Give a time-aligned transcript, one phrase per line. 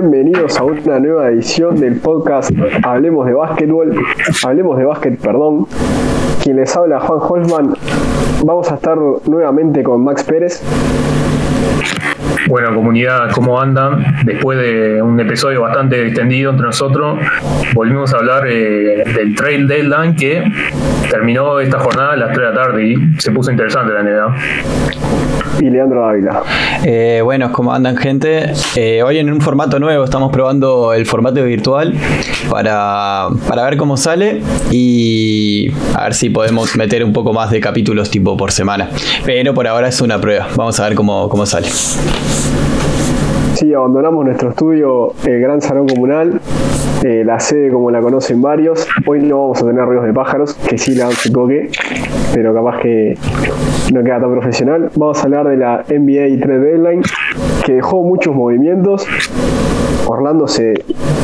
[0.00, 2.52] bienvenidos a una nueva edición del podcast
[2.84, 4.00] Hablemos de Básquetbol,
[4.46, 5.66] Hablemos de Básquet, perdón.
[6.40, 7.74] Quien les habla, Juan Holzman.
[8.44, 8.96] Vamos a estar
[9.26, 10.62] nuevamente con Max Pérez.
[12.46, 14.04] Bueno, comunidad, ¿cómo andan?
[14.24, 17.18] Después de un episodio bastante extendido entre nosotros,
[17.74, 20.44] volvimos a hablar eh, del Trail Deadline que
[21.10, 25.37] terminó esta jornada a las 3 de la tarde y se puso interesante la NBA
[25.60, 26.42] y Leandro Ávila.
[26.84, 28.52] Eh, bueno, ¿cómo andan gente?
[28.76, 31.94] Eh, hoy en un formato nuevo estamos probando el formato virtual
[32.50, 34.40] para, para, ver cómo sale
[34.70, 38.88] y a ver si podemos meter un poco más de capítulos tipo por semana.
[39.24, 41.68] Pero por ahora es una prueba, vamos a ver cómo, cómo sale.
[43.54, 46.40] Sí, abandonamos nuestro estudio, el Gran Salón Comunal,
[47.02, 48.86] eh, la sede como la conocen varios.
[49.04, 51.68] Hoy no vamos a tener ruidos de pájaros, que sí le dan su toque,
[52.32, 53.16] pero capaz que
[53.92, 54.90] no queda tan profesional.
[54.96, 57.02] Vamos a hablar de la NBA 3 Deadline,
[57.64, 59.06] que dejó muchos movimientos.
[60.06, 60.74] Orlando se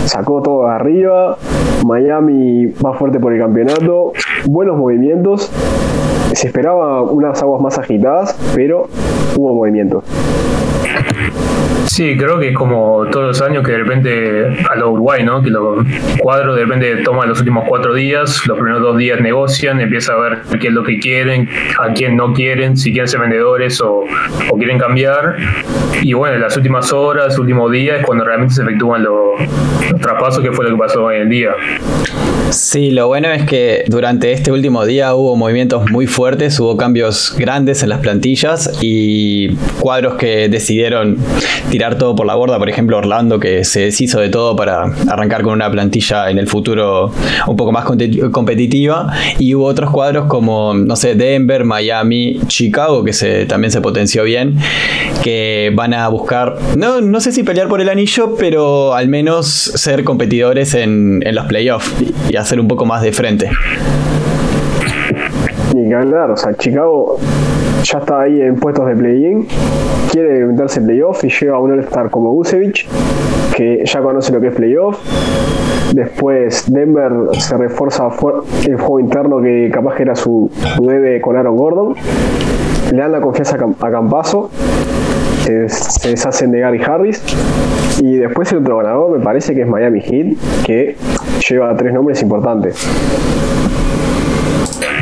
[0.04, 1.38] sacó todo de arriba,
[1.84, 4.12] Miami va fuerte por el campeonato,
[4.46, 5.50] buenos movimientos.
[6.32, 8.88] Se esperaba unas aguas más agitadas, pero
[9.36, 10.04] hubo movimientos.
[11.86, 15.42] Sí, creo que es como todos los años que de repente a lo Uruguay, ¿no?
[15.42, 15.84] Que los
[16.19, 20.16] cuadros de repente toman los últimos cuatro días, los primeros dos días negocian, empieza a
[20.16, 24.02] ver qué es lo que quieren, a quién no quieren, si quieren ser vendedores o,
[24.50, 25.36] o quieren cambiar.
[26.02, 29.41] Y bueno, en las últimas horas, últimos días, es cuando realmente se efectúan los,
[29.91, 31.50] los traspasos, que fue lo que pasó hoy en el día.
[32.50, 37.34] Sí, lo bueno es que durante este último día hubo movimientos muy fuertes, hubo cambios
[37.36, 40.94] grandes en las plantillas y cuadros que decidieron
[41.70, 45.42] tirar todo por la borda, por ejemplo Orlando que se deshizo de todo para arrancar
[45.42, 47.12] con una plantilla en el futuro
[47.47, 53.12] un poco más competitiva y hubo otros cuadros como, no sé, Denver, Miami, Chicago que
[53.12, 54.56] se, también se potenció bien,
[55.22, 59.47] que van a buscar, no, no sé si pelear por el anillo, pero al menos
[59.47, 61.93] ser competidores en, en los playoffs
[62.28, 63.50] y hacer un poco más de frente.
[65.75, 67.19] Ni que hablar, o sea, Chicago
[67.84, 69.47] ya está ahí en puestos de play-in,
[70.11, 72.89] quiere meterse en playoff y lleva a un All-Star como Gusevich,
[73.56, 74.99] que ya conoce lo que es playoff.
[75.93, 78.09] Después Denver se refuerza
[78.67, 81.95] el juego interno que capaz que era su, su con Aaron Gordon.
[82.91, 84.51] Le dan la confianza a Campazo
[85.45, 87.22] se, deshacen de Gary Harris.
[88.03, 90.97] Y después el otro ganador me parece que es Miami Heat, que
[91.49, 92.77] lleva tres nombres importantes.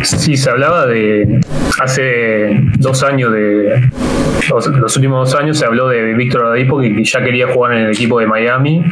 [0.03, 1.41] Sí, se hablaba de
[1.81, 3.91] hace dos años de
[4.49, 7.91] los, últimos dos años se habló de Víctor Oladipo que, ya quería jugar en el
[7.93, 8.85] equipo de Miami,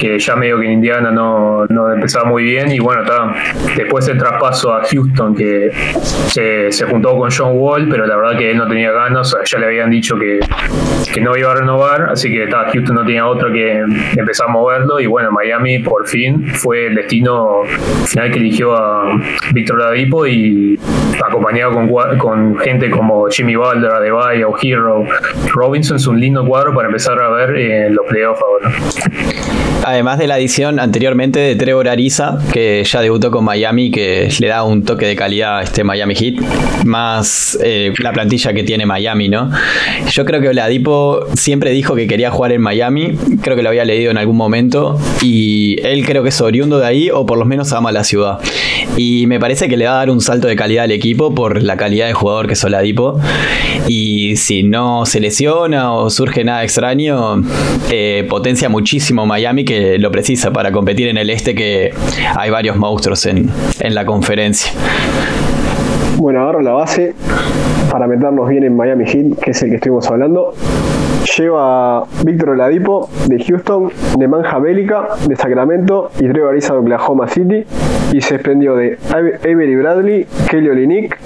[0.00, 3.34] que ya medio que en Indiana no, no empezaba muy bien y bueno, está
[3.76, 5.70] después el traspaso a Houston que
[6.02, 9.58] se, se, juntó con John Wall, pero la verdad que él no tenía ganas, ya
[9.58, 10.40] le habían dicho que,
[11.12, 13.84] que no iba a renovar, así que está, Houston no tenía otra que
[14.16, 17.62] empezar a moverlo y bueno, Miami por fin fue el destino
[18.06, 19.20] final que eligió a
[19.52, 20.78] Víctor Oladipo y
[21.24, 21.88] acompañado con,
[22.24, 25.04] con gente como Jimmy Butler, Adebayo, Hero,
[25.52, 28.72] Robinson es un lindo cuadro para empezar a ver en los playoffs ahora.
[29.86, 34.46] Además de la edición anteriormente de Trevor Ariza, que ya debutó con Miami, que le
[34.46, 36.36] da un toque de calidad a este Miami Heat,
[36.86, 39.50] más eh, la plantilla que tiene Miami, ¿no?
[40.10, 43.84] Yo creo que Oladipo siempre dijo que quería jugar en Miami, creo que lo había
[43.84, 47.44] leído en algún momento, y él creo que es oriundo de ahí, o por lo
[47.44, 48.38] menos ama la ciudad.
[48.96, 51.62] Y me parece que le va a dar un salto de calidad al equipo por
[51.62, 53.20] la calidad de jugador que es Oladipo.
[53.86, 57.42] Y si no se lesiona o surge nada extraño,
[57.90, 61.92] eh, potencia muchísimo Miami que lo precisa para competir en el este que
[62.36, 64.72] hay varios monstruos en, en la conferencia.
[66.16, 67.14] Bueno, agarro la base
[67.90, 70.54] para meternos bien en Miami Heat, que es el que estuvimos hablando.
[71.36, 77.64] Lleva Víctor Oladipo de Houston, de Manja Bélica, de Sacramento y Trevor de Oklahoma City.
[78.12, 81.18] Y se desprendió de Avery Bradley, Kelly Olynyk,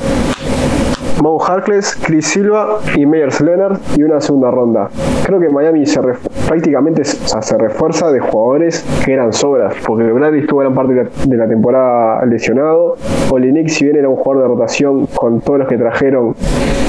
[1.22, 4.88] Mo Harkless, Chris Silva y Meyers Leonard y una segunda ronda.
[5.24, 6.00] Creo que Miami se
[6.46, 11.48] prácticamente se refuerza de jugadores que eran sobras, porque Bradley estuvo gran parte de la,
[11.48, 12.96] temporada lesionado.
[13.30, 16.36] Olinik, si bien era un jugador de rotación, con todos los que trajeron,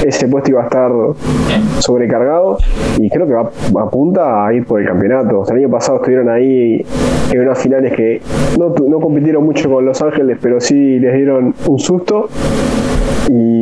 [0.06, 0.92] ese puesto iba a estar
[1.80, 2.58] sobrecargado
[2.98, 3.50] y creo que va,
[3.82, 5.42] apunta a ir por el campeonato.
[5.50, 6.86] el año pasado estuvieron ahí
[7.32, 8.22] en unas finales que
[8.58, 12.28] no, no compitieron mucho con Los Ángeles, pero sí les dieron un susto
[13.28, 13.59] y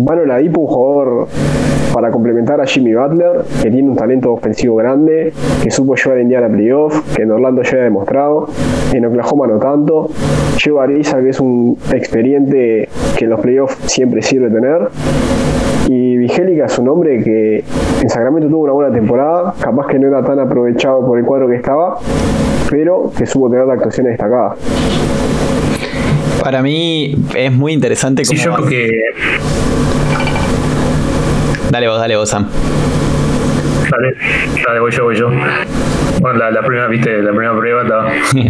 [0.00, 1.28] Mano Ladipo, un jugador
[1.92, 5.32] para complementar a Jimmy Butler, que tiene un talento ofensivo grande,
[5.62, 8.48] que supo llevar a Indiana playoff, que en Orlando ya ha demostrado,
[8.92, 10.08] en Oklahoma no tanto.
[10.62, 14.88] Lleva a que es un experiente que en los playoffs siempre sirve tener.
[15.88, 17.64] Y Vigélica es un hombre que
[18.02, 21.48] en Sacramento tuvo una buena temporada, capaz que no era tan aprovechado por el cuadro
[21.48, 21.98] que estaba,
[22.68, 24.58] pero que supo tener actuaciones destacadas.
[26.46, 28.38] Para mí es muy interesante como...
[28.38, 29.00] Sí, yo creo que...
[31.72, 32.46] Dale vos, dale vos, Sam.
[33.90, 34.14] Dale,
[34.64, 35.28] dale, voy yo, voy yo.
[36.26, 37.82] Bueno, la, primera, viste, la primera prueba,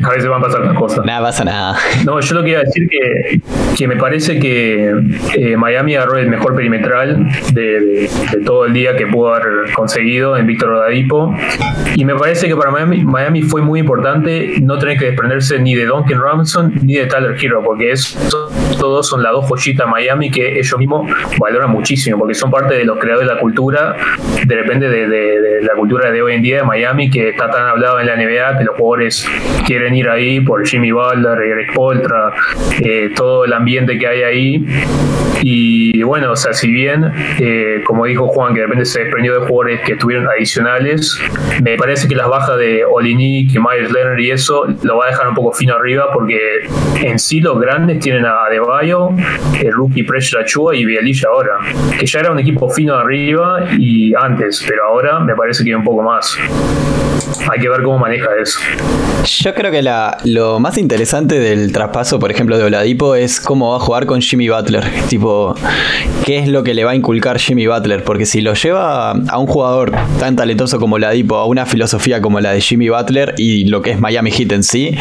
[0.03, 1.05] a veces van a pasar las cosas.
[1.05, 1.77] Nada, pasa nada.
[2.07, 3.39] No, yo lo que iba a decir que,
[3.77, 4.95] que me parece que
[5.35, 8.09] eh, Miami agarró el mejor perimetral de,
[8.47, 11.35] todo el día que pudo haber conseguido en Víctor Rodadipo.
[11.97, 15.75] Y me parece que para Miami, Miami fue muy importante no tener que desprenderse ni
[15.75, 18.17] de Duncan Robinson ni de Tyler Hero, porque es,
[18.79, 22.75] todos son las dos joyitas de Miami que ellos mismos valoran muchísimo, porque son parte
[22.75, 23.97] de los creadores de la cultura,
[24.47, 27.66] de repente de, de la cultura de hoy en día de Miami, que está tan
[27.67, 29.29] hablado en la NBA que los jugadores
[29.67, 32.33] quieren ir ahí por Jimmy Butler, Greg Poltra,
[32.83, 34.67] eh, todo el ambiente que hay ahí.
[35.43, 37.05] Y bueno, o sea, si bien,
[37.39, 41.21] eh, como dijo Juan, que de repente se desprendió de jugadores que estuvieron adicionales,
[41.63, 45.29] me parece que las bajas de Olinik, Myers Leonard y eso lo va a dejar
[45.29, 46.69] un poco fino arriba porque
[47.03, 49.11] en sí los grandes tienen a Adebayo,
[49.63, 51.59] el rookie Pressure Achua y Bielilla ahora,
[51.99, 55.85] que ya era un equipo fino arriba y antes, pero ahora me parece que un
[55.85, 56.37] poco más
[57.57, 58.59] hay que ver cómo maneja eso.
[59.25, 59.83] Yo creo que
[60.25, 64.21] lo más interesante del traspaso, por ejemplo, de Oladipo es cómo va a jugar con
[64.21, 64.85] Jimmy Butler.
[65.09, 65.55] Tipo,
[66.25, 68.05] qué es lo que le va a inculcar Jimmy Butler.
[68.05, 72.41] Porque si lo lleva a un jugador tan talentoso como Oladipo, a una filosofía como
[72.41, 74.97] la de Jimmy Butler y lo que es Miami Heat en sí,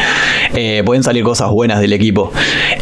[0.54, 2.32] eh, pueden salir cosas buenas del equipo.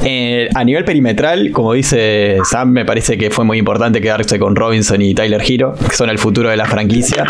[0.05, 4.55] Eh, a nivel perimetral, como dice Sam, me parece que fue muy importante quedarse con
[4.55, 7.27] Robinson y Tyler Hero, que son el futuro de la franquicia.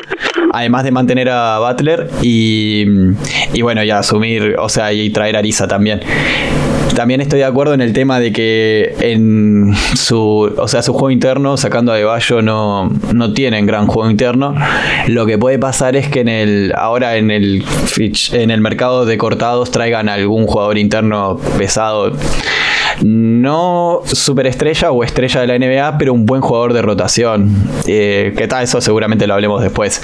[0.54, 2.84] Además de mantener a Butler y,
[3.60, 6.00] bueno, y asumir, o sea, y traer a Arisa también.
[6.94, 11.10] También estoy de acuerdo en el tema de que en su, o sea, su juego
[11.10, 14.54] interno, sacando a De no, no tienen gran juego interno.
[15.08, 17.64] Lo que puede pasar es que en el, ahora en el,
[18.32, 22.12] en el mercado de cortados traigan algún jugador interno pesado
[23.02, 27.50] no superestrella o estrella de la NBA, pero un buen jugador de rotación.
[27.86, 28.64] Eh, ¿Qué tal?
[28.64, 30.02] Eso seguramente lo hablemos después.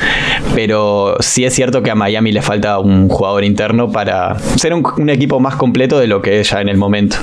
[0.54, 5.10] Pero sí es cierto que a Miami le falta un jugador interno para ser un,
[5.10, 7.16] equipo más completo de lo que es ya en el momento.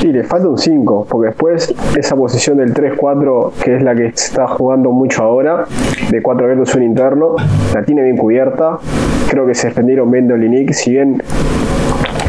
[0.00, 4.06] Sí, le falta un 5, porque después esa posición del 3-4, que es la que
[4.06, 5.64] está jugando mucho ahora,
[6.10, 7.36] de 4 abiertos un interno,
[7.72, 8.78] la tiene bien cubierta.
[9.28, 11.22] Creo que se defendieron bien de si bien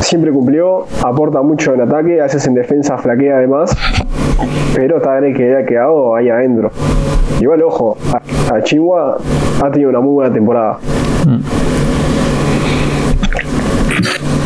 [0.07, 3.75] siempre cumplió, aporta mucho en ataque, a veces en defensa flaquea además,
[4.73, 6.71] pero está bien que haya quedado ahí adentro.
[7.41, 9.17] Igual, ojo, a, Chihuahua
[9.61, 10.79] ha tenido una muy buena temporada.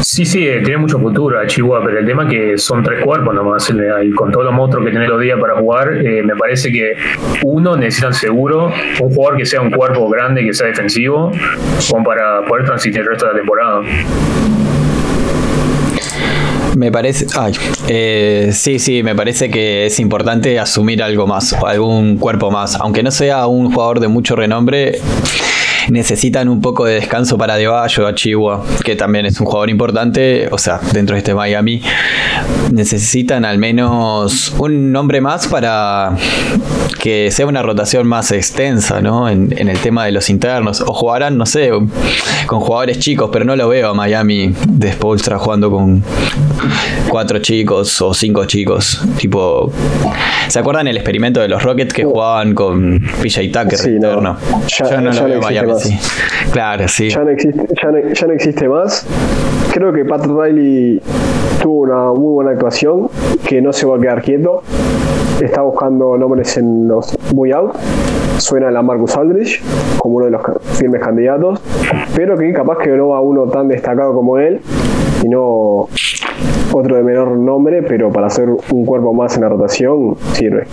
[0.02, 3.04] Sí, sí, eh, tiene mucho futuro a Chihuahua, pero el tema es que son tres
[3.06, 3.72] cuerpos nomás,
[4.04, 6.96] y con todos los monstruos que tiene los días para jugar, eh, me parece que
[7.44, 11.32] uno necesitan seguro un jugador que sea un cuerpo grande, que sea defensivo,
[11.90, 13.82] como para poder transitar el resto de la temporada.
[16.76, 17.28] Me parece.
[17.38, 17.54] Ay,
[17.88, 22.76] eh, sí, sí, me parece que es importante asumir algo más, algún cuerpo más.
[22.76, 25.00] Aunque no sea un jugador de mucho renombre,
[25.92, 30.48] necesitan un poco de descanso para Deballo, a Chihuahua, que también es un jugador importante,
[30.50, 31.82] o sea, dentro de este Miami,
[32.72, 36.16] necesitan al menos un nombre más para
[37.02, 39.28] que sea una rotación más extensa, ¿no?
[39.28, 40.82] En, el tema de los internos.
[40.82, 41.72] O jugarán, no sé,
[42.46, 46.04] con jugadores chicos, pero no lo veo a Miami de Spolstra jugando con
[47.10, 49.02] cuatro chicos o cinco chicos.
[49.18, 49.72] Tipo,
[50.48, 54.38] ¿se acuerdan el experimento de los Rockets que jugaban con PJ Tucker sí, interno?
[54.68, 55.42] Yo no lo veo
[56.52, 57.10] Claro, sí.
[57.10, 59.06] Ya no, existe, ya, no, existe más.
[59.74, 61.02] Creo que Pat Riley
[61.62, 63.10] tuvo una muy buena actuación,
[63.48, 64.64] que no se va a quedar quieto.
[65.42, 67.76] Está buscando nombres en los muy out.
[68.38, 69.62] Suena la Marcus Aldridge
[69.98, 70.42] como uno de los
[70.74, 71.62] firmes candidatos,
[72.16, 74.62] pero que capaz que no va uno tan destacado como él,
[75.22, 75.88] sino
[76.74, 80.66] otro de menor nombre, pero para hacer un cuerpo más en la rotación sirve.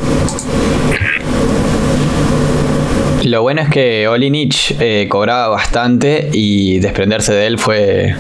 [3.24, 8.14] Lo bueno es que Olinich eh, cobraba bastante y desprenderse de él fue,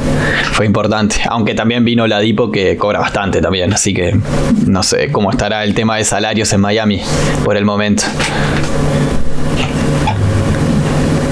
[0.52, 1.16] fue importante.
[1.28, 3.72] Aunque también vino Ladipo que cobra bastante también.
[3.72, 4.16] Así que
[4.66, 7.00] no sé cómo estará el tema de salarios en Miami
[7.44, 8.02] por el momento.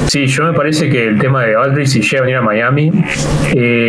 [0.06, 2.92] Sí, yo me parece que el tema de Aldridge si llega a venir a Miami,
[3.54, 3.88] eh,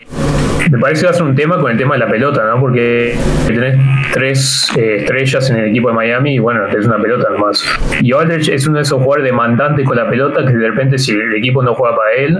[0.69, 2.59] me parece que va a ser un tema con el tema de la pelota, ¿no?
[2.59, 3.15] Porque
[3.47, 3.79] tenés
[4.13, 7.63] tres eh, estrellas en el equipo de Miami y bueno, es una pelota nomás.
[8.01, 11.13] Y Aldridge es uno de esos jugadores demandantes con la pelota que de repente si
[11.13, 12.39] el equipo no juega para él,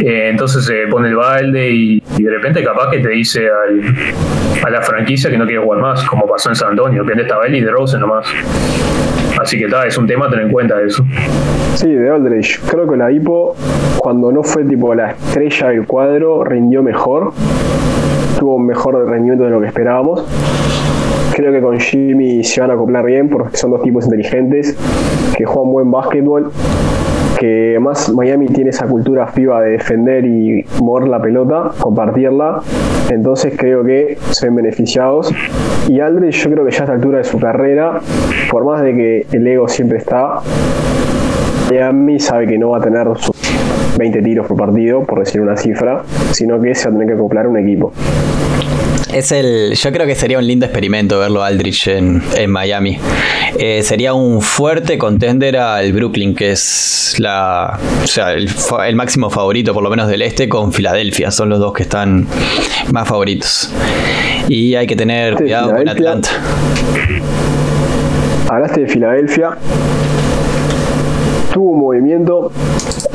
[0.00, 3.48] eh, entonces se pone el balde y, de repente capaz que te dice
[4.62, 7.46] a la franquicia que no quiere jugar más, como pasó en San Antonio, que estaba
[7.46, 8.26] él y de Rose nomás.
[9.40, 11.04] Así que está, es un tema a tener en cuenta eso.
[11.74, 12.60] Sí, de Aldridge.
[12.70, 13.54] Creo que la Hipo,
[13.98, 17.32] cuando no fue tipo la estrella del cuadro, rindió mejor.
[18.38, 20.24] Tuvo un mejor rendimiento de lo que esperábamos.
[21.36, 24.74] Creo que con Jimmy se van a acoplar bien porque son dos tipos inteligentes
[25.36, 26.50] que juegan buen básquetbol
[27.38, 32.62] que además Miami tiene esa cultura FIBA de defender y mover la pelota, compartirla,
[33.10, 35.30] entonces creo que se ven beneficiados.
[35.86, 38.00] Y Aldridge yo creo que ya a esta altura de su carrera,
[38.50, 40.40] por más de que el ego siempre está,
[41.68, 43.36] Miami sabe que no va a tener sus
[43.98, 47.20] 20 tiros por partido, por decir una cifra, sino que se va a tener que
[47.20, 47.92] acoplar un equipo.
[49.12, 52.98] Es el, yo creo que sería un lindo experimento verlo Aldrich en, en Miami.
[53.58, 58.48] Eh, sería un fuerte contender al Brooklyn, que es la, o sea, el,
[58.86, 61.30] el, máximo favorito, por lo menos del este, con Filadelfia.
[61.30, 62.26] Son los dos que están
[62.92, 63.72] más favoritos.
[64.48, 66.30] Y hay que tener cuidado con Atlanta.
[68.48, 69.56] Hablaste de Filadelfia
[71.56, 72.52] tuvo un movimiento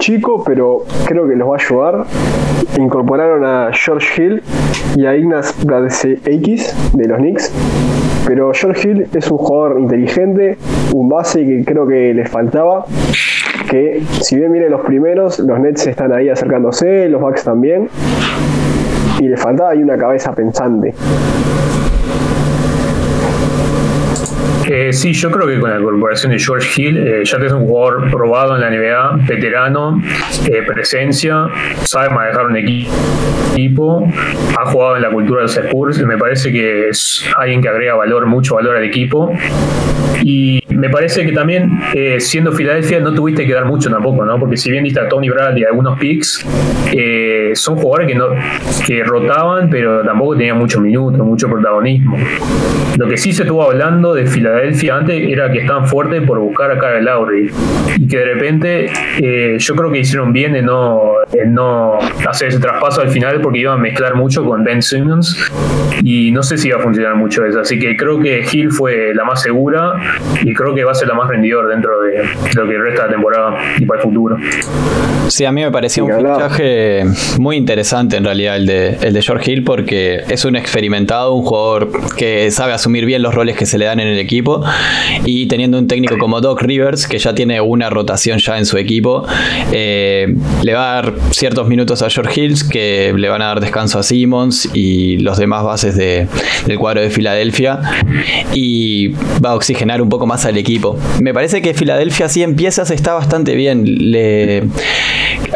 [0.01, 2.05] chico, pero creo que los va a ayudar.
[2.77, 4.43] Incorporaron a George Hill
[4.96, 5.55] y a Ignaz
[6.25, 7.53] X de los Knicks.
[8.27, 10.58] Pero George Hill es un jugador inteligente,
[10.93, 12.86] un base que creo que les faltaba.
[13.70, 17.88] Que si bien vienen los primeros, los Nets están ahí acercándose, los Bucks también.
[19.20, 20.93] Y les faltaba ahí una cabeza pensante.
[24.74, 27.68] Eh, sí, yo creo que con la incorporación de George Hill eh, ya es un
[27.68, 30.01] jugador probado en la NBA, veterano,
[30.50, 31.48] eh, presencia,
[31.84, 34.08] sabe manejar un equipo,
[34.58, 37.96] ha jugado en la cultura de los Spurs, me parece que es alguien que agrega
[37.96, 39.30] valor, mucho valor al equipo.
[40.24, 44.40] Y me parece que también, eh, siendo Filadelfia, no tuviste que dar mucho tampoco, ¿no?
[44.40, 46.46] Porque si bien diste a Tony Bradley algunos picks,
[46.94, 48.28] eh, son jugadores que, no,
[48.86, 52.18] que rotaban, pero tampoco tenían muchos minutos, mucho protagonismo.
[52.98, 54.61] Lo que sí se estuvo hablando de Filadelfia
[54.91, 57.51] antes era que estaban fuertes por buscar a Kyle Lowry.
[57.98, 58.91] Y que de repente
[59.22, 63.41] eh, yo creo que hicieron bien en no, en no hacer ese traspaso al final
[63.41, 65.51] porque iban a mezclar mucho con Ben Simmons
[66.03, 67.60] y no sé si iba a funcionar mucho eso.
[67.60, 69.94] Así que creo que Hill fue la más segura
[70.44, 72.24] y creo que va a ser la más rendidor dentro de,
[72.56, 74.38] lo que resta de la temporada y para el futuro.
[75.27, 77.03] Sí, a mí me pareció un fichaje
[77.39, 81.44] muy interesante en realidad el de, el de George Hill porque es un experimentado, un
[81.44, 84.50] jugador que sabe asumir bien los roles que se le dan en el equipo
[85.25, 88.77] y teniendo un técnico como Doc Rivers que ya tiene una rotación ya en su
[88.77, 89.25] equipo,
[89.72, 93.60] eh, le va a dar ciertos minutos a George Hills que le van a dar
[93.60, 96.27] descanso a Simmons y los demás bases de,
[96.65, 97.79] del cuadro de Filadelfia
[98.53, 99.10] y
[99.43, 100.98] va a oxigenar un poco más al equipo.
[101.22, 104.72] Me parece que Filadelfia si empiezas está bastante bien.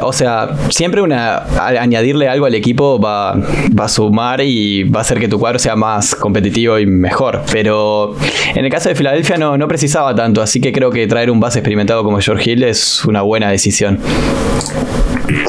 [0.01, 1.37] O sea, siempre una
[1.79, 3.35] añadirle algo al equipo va,
[3.77, 7.43] va a sumar y va a hacer que tu cuadro sea más competitivo y mejor.
[7.51, 8.15] Pero
[8.53, 11.39] en el caso de Filadelfia no, no precisaba tanto, así que creo que traer un
[11.39, 14.00] base experimentado como George Hill es una buena decisión.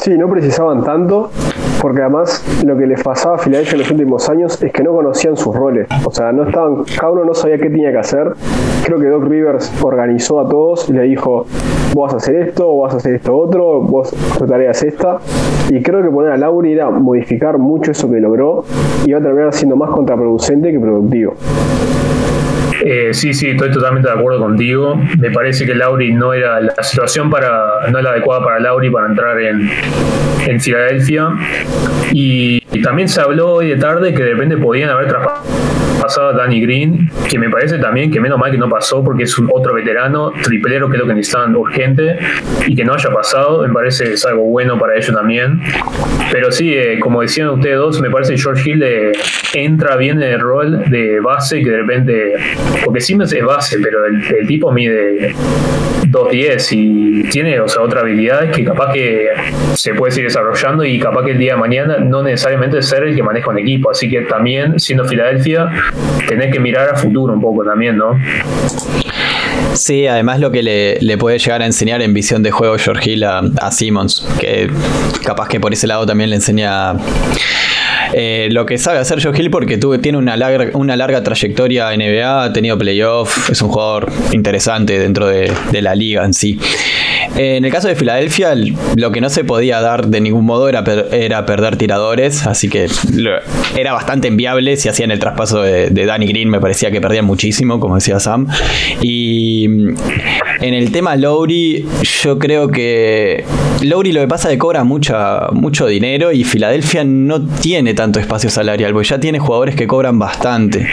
[0.01, 1.29] Sí, no precisaban tanto,
[1.81, 4.93] porque además lo que les pasaba a Filadelfia en los últimos años es que no
[4.93, 5.89] conocían sus roles.
[6.05, 8.31] O sea, no estaban, cada uno no sabía qué tenía que hacer.
[8.85, 11.45] Creo que Doc Rivers organizó a todos y le dijo,
[11.93, 14.83] vos vas a hacer esto, vos vas a hacer esto otro, vos tu tarea es
[14.83, 15.17] esta.
[15.69, 18.63] Y creo que poner a Lauri era modificar mucho eso que logró
[19.05, 21.33] y va a terminar siendo más contraproducente que productivo.
[22.89, 24.95] Eh, sí, sí, estoy totalmente de acuerdo contigo.
[25.19, 29.07] Me parece que Lauri no era la situación para, no era adecuada para Lauri para
[29.07, 29.69] entrar en,
[30.45, 31.27] en Filadelfia.
[32.13, 36.33] Y, y, también se habló hoy de tarde que de repente podían haber traspasado a
[36.33, 39.49] Danny Green, que me parece también que menos mal que no pasó porque es un
[39.53, 42.17] otro veterano, triplero, que es lo que necesitan urgente,
[42.67, 45.61] y que no haya pasado, me parece es algo bueno para ellos también.
[46.31, 49.11] Pero sí, eh, como decían ustedes dos, me parece que George Hill eh,
[49.53, 52.33] entra bien en el rol de base que de repente
[52.83, 55.33] porque Simmons es base, pero el, tipo mide
[56.09, 59.29] 2.10 y tiene o sea, otra habilidad que capaz que
[59.73, 63.15] se puede seguir desarrollando y capaz que el día de mañana no necesariamente ser el
[63.15, 63.91] que maneja un equipo.
[63.91, 65.69] Así que también, siendo Filadelfia,
[66.27, 68.17] tenés que mirar a futuro un poco también, ¿no?
[69.73, 73.11] Sí, además lo que le, le, puede llegar a enseñar en visión de juego George
[73.11, 74.69] Hill a, a Simmons, que
[75.23, 76.95] capaz que por ese lado también le enseña
[78.13, 81.93] eh, lo que sabe hacer Joe Hill porque tuve, tiene una larga, una larga trayectoria
[81.93, 86.59] en NBA, ha tenido playoff, es un jugador interesante dentro de, la liga en sí.
[87.35, 88.53] Eh, en el caso de Filadelfia,
[88.95, 92.67] lo que no se podía dar de ningún modo era, per, era perder tiradores, así
[92.67, 92.87] que
[93.77, 97.25] era bastante enviable si hacían el traspaso de, de, Danny Green, me parecía que perdían
[97.25, 98.47] muchísimo, como decía Sam.
[99.01, 99.67] Y
[100.59, 101.85] en el tema Lowry,
[102.23, 103.45] yo creo que
[103.81, 108.19] Lowry lo que pasa es que cobra mucha, mucho dinero y Filadelfia no tiene tanto
[108.19, 110.87] espacio salarial, porque ya tiene jugadores que cobran bastante.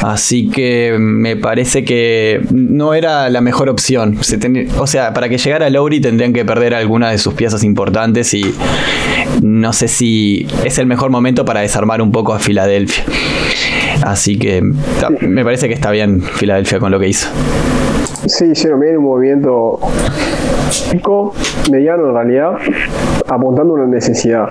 [0.00, 4.18] Así que me parece que no era la mejor opción.
[4.78, 8.54] o sea, para que llegara Lowry tendrían que perder alguna de sus piezas importantes y
[9.42, 13.04] no sé si es el mejor momento para desarmar un poco a Filadelfia.
[14.02, 14.62] Así que
[15.20, 17.28] me parece que está bien Filadelfia con lo que hizo.
[18.26, 19.80] Sí, hicieron bien un movimiento
[20.70, 21.34] chico,
[21.70, 22.52] mediano en realidad,
[23.28, 24.48] apuntando a una necesidad.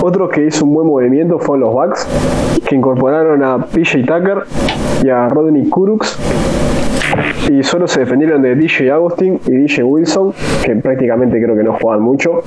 [0.00, 2.06] Otro que hizo un buen movimiento fueron los Bucks,
[2.66, 4.44] que incorporaron a PJ Tucker
[5.02, 6.18] y a Rodney Kurux
[7.50, 10.32] y solo se defendieron de DJ Agustin y DJ Wilson,
[10.64, 12.42] que prácticamente creo que no juegan mucho.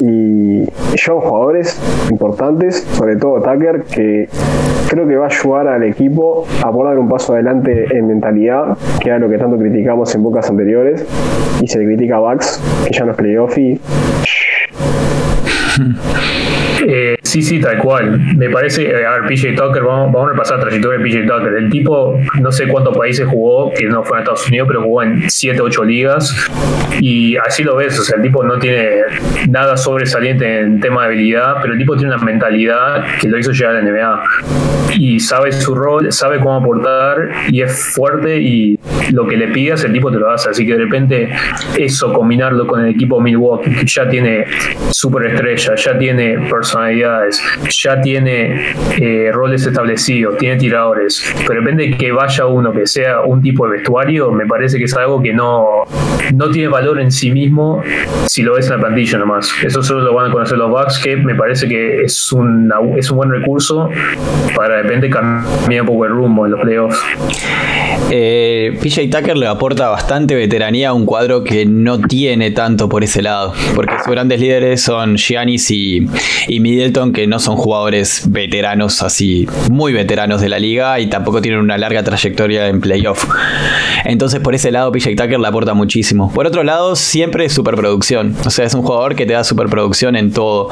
[0.00, 0.64] Y
[0.96, 4.28] son jugadores importantes, sobre todo Tucker, que
[4.88, 8.76] creo que va a ayudar al equipo a poder dar un paso adelante en mentalidad,
[9.00, 11.06] que era lo que tanto criticamos en bocas anteriores,
[11.60, 13.80] y se le critica a Bucks, que ya no es playoff y
[17.00, 18.18] Eh, sí, sí, tal cual.
[18.36, 21.54] Me parece, eh, a ver, PJ Tucker, vamos, a repasar la trayectoria de PJ Tucker.
[21.54, 25.04] El tipo, no sé cuántos países jugó, que no fue en Estados Unidos, pero jugó
[25.04, 26.34] en 7, 8 ligas.
[27.00, 29.02] Y así lo ves, o sea, el tipo no tiene
[29.48, 33.52] nada sobresaliente en tema de habilidad, pero el tipo tiene una mentalidad que lo hizo
[33.52, 34.22] llegar a la NBA.
[34.98, 38.78] Y sabe su rol, sabe cómo aportar y es fuerte y
[39.12, 40.50] lo que le pidas el tipo te lo hace.
[40.50, 41.28] Así que de repente
[41.78, 44.46] eso, combinarlo con el equipo Milwaukee, que ya tiene
[44.90, 46.48] superestrella, ya tiene
[46.92, 51.24] ya tiene eh, roles establecidos, tiene tiradores.
[51.46, 54.96] Pero depende que vaya uno que sea un tipo de vestuario, me parece que es
[54.96, 55.84] algo que no,
[56.34, 57.82] no tiene valor en sí mismo
[58.26, 59.52] si lo ves en la plantilla nomás.
[59.62, 63.10] Eso solo lo van a conocer los Bucks, que me parece que es, una, es
[63.10, 63.88] un buen recurso
[64.54, 66.98] para de cambiar un poco el rumbo en los playoffs.
[68.10, 73.04] Eh, PJ Tucker le aporta bastante veteranía a un cuadro que no tiene tanto por
[73.04, 76.08] ese lado, porque sus grandes líderes son Giannis y,
[76.68, 81.60] Middleton, que no son jugadores veteranos así, muy veteranos de la liga y tampoco tienen
[81.60, 83.26] una larga trayectoria en playoff.
[84.04, 86.30] Entonces por ese lado PJ Tucker le aporta muchísimo.
[86.32, 90.30] Por otro lado, siempre superproducción, o sea, es un jugador que te da superproducción en
[90.30, 90.68] todo,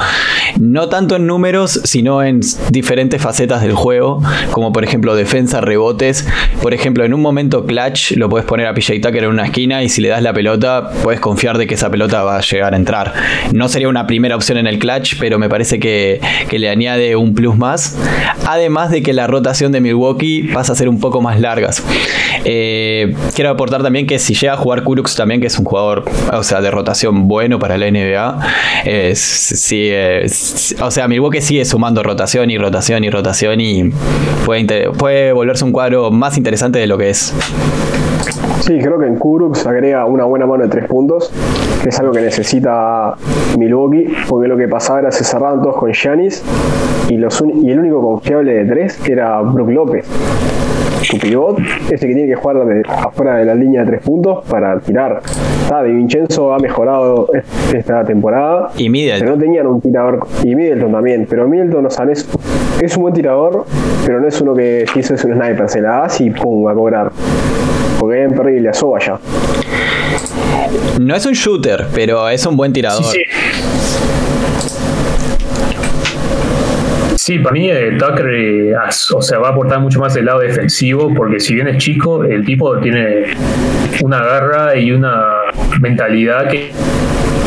[0.61, 6.27] no tanto en números, sino en diferentes facetas del juego, como por ejemplo defensa, rebotes,
[6.61, 9.83] por ejemplo en un momento clutch lo puedes poner a PJ Tucker en una esquina
[9.83, 12.75] y si le das la pelota puedes confiar de que esa pelota va a llegar
[12.75, 13.15] a entrar.
[13.53, 15.86] No sería una primera opción en el clutch, pero me parece que,
[16.51, 17.97] le añade un plus más.
[18.47, 21.83] Además de que la rotación de Milwaukee pasa a ser un poco más largas.
[22.45, 26.05] Eh, quiero aportar también que si llega a jugar Kurux también, que es un jugador,
[26.33, 28.41] o sea, de rotación bueno para la NBA,
[30.81, 33.91] o sea, Milwaukee sigue sumando rotación y rotación y rotación y
[34.45, 37.35] puede volverse un cuadro más interesante de lo que es.
[38.61, 41.33] Sí, creo que en Kurux agrega una buena mano de tres puntos,
[41.83, 43.15] que es algo que necesita
[43.59, 46.43] Milwaukee, porque lo que pasaba era se cerraban todos con Giannis
[47.09, 50.07] y, los y el único confiable de tres era Brook López.
[51.03, 52.57] Su pivot, ese que tiene que jugar
[52.89, 55.23] afuera de la línea de tres puntos para tirar.
[55.63, 57.29] Está, de Vincenzo ha mejorado
[57.73, 58.71] esta temporada.
[58.77, 59.21] Y Middleton.
[59.21, 60.27] Pero no tenían un tirador.
[60.43, 61.27] Y Middleton también.
[61.31, 62.29] Pero Middleton no sabes,
[62.83, 63.65] es un buen tirador,
[64.05, 66.67] pero no es uno que si eso es un sniper, se la das y pum,
[66.67, 67.13] va a cobrar.
[67.99, 69.19] Porque en perdido la soba ya.
[71.01, 73.05] No es un shooter, pero es un buen tirador.
[73.05, 73.21] Sí,
[77.17, 77.39] sí.
[77.39, 78.75] para mí eh, Tucker eh,
[79.15, 82.25] o sea, va a aportar mucho más el lado defensivo, porque si bien es chico,
[82.25, 83.35] el tipo tiene
[84.03, 85.25] una garra y una
[85.81, 86.73] mentalidad que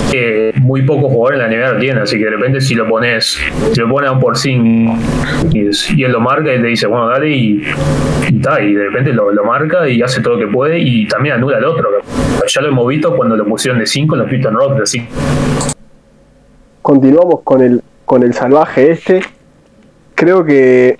[0.09, 2.87] que muy pocos jugadores en la NBA lo tienen, así que de repente si lo
[2.87, 3.39] pones,
[3.71, 4.89] si lo pones a un por y,
[5.51, 7.63] y, él lo marca y te dice, bueno, dale y,
[8.29, 11.57] y, y de repente lo, marca y hace todo lo que puede y también anula
[11.57, 11.89] al otro.
[12.47, 15.07] Ya lo hemos visto cuando lo pusieron de 5 en los Pistons Rockets, así.
[16.81, 19.21] Continuamos con el, con el salvaje este.
[20.15, 20.97] Creo que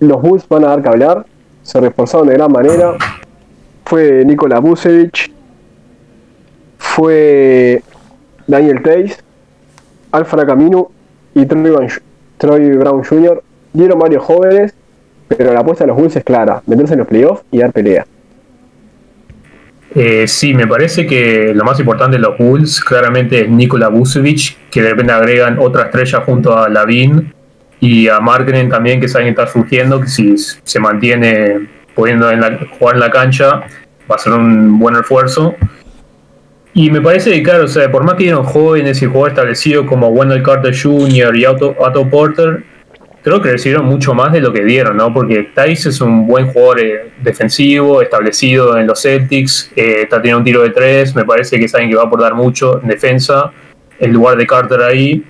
[0.00, 1.26] los Bulls van a dar que hablar.
[1.62, 2.94] Se reforzaron de gran manera.
[3.84, 5.30] Fue Nikola Vucevic,
[6.96, 7.82] fue
[8.46, 9.22] Daniel Tays,
[10.12, 10.90] Alfred Camino
[11.34, 13.42] y Troy, Brown Jr.
[13.74, 14.74] Dieron varios jóvenes,
[15.28, 18.06] pero la apuesta de los Bulls es clara, meterse en los playoffs y dar pelea.
[19.94, 24.56] Eh, sí, me parece que lo más importante de los Bulls claramente es Nikola Vucevic,
[24.70, 27.30] que de repente agregan otra estrella junto a Lavin
[27.78, 32.30] y a Markenen también, que saben que está surgiendo, que si se mantiene pudiendo
[32.78, 33.64] jugar en la cancha
[34.10, 35.54] va a ser un buen refuerzo.
[36.78, 39.86] Y me parece que, claro, o sea, por más que eran jóvenes y jugadores establecidos
[39.86, 41.34] como Wendell Carter Jr.
[41.34, 41.74] y Otto,
[42.10, 42.64] Porter,
[43.22, 45.10] creo que recibieron mucho más de lo que dieron, ¿no?
[45.14, 50.40] Porque Tice es un buen jugador eh, defensivo, establecido en los Celtics, eh, está teniendo
[50.40, 52.88] un tiro de tres, me parece que es alguien que va a aportar mucho en
[52.88, 53.50] defensa,
[53.98, 55.24] en lugar de Carter ahí.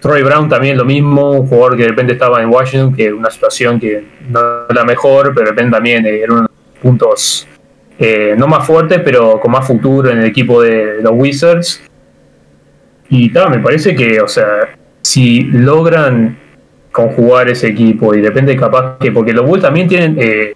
[0.00, 3.30] Troy Brown también lo mismo, un jugador que de repente estaba en Washington, que una
[3.30, 6.48] situación que no era mejor, pero de repente también eh, era unos
[6.80, 7.46] puntos
[7.98, 11.82] no más fuertes, pero con más futuro en el equipo de los Wizards.
[13.08, 16.36] Y tal, me parece que, o sea, si logran
[16.96, 20.54] conjugar ese equipo y depende capaz que, porque los Bulls también tienen, eh,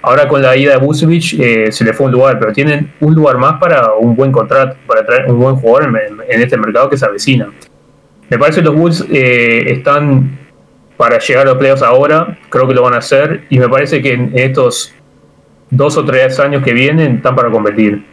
[0.00, 3.14] ahora con la ida de Busevich eh, se le fue un lugar, pero tienen un
[3.14, 5.94] lugar más para un buen contrato, para traer un buen jugador
[6.28, 7.52] en, este mercado que se avecina.
[8.30, 10.38] Me parece que los Bulls eh, están
[10.96, 14.00] para llegar a los playoffs ahora, creo que lo van a hacer, y me parece
[14.00, 14.94] que en estos
[15.72, 18.04] dos o tres años que vienen están para competir.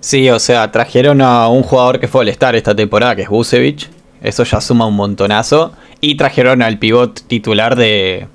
[0.00, 3.28] Sí, o sea, trajeron a un jugador que fue al estar esta temporada, que es
[3.28, 3.90] Busevich.
[4.22, 5.72] Eso ya suma un montonazo.
[6.00, 8.26] Y trajeron al pivot titular de,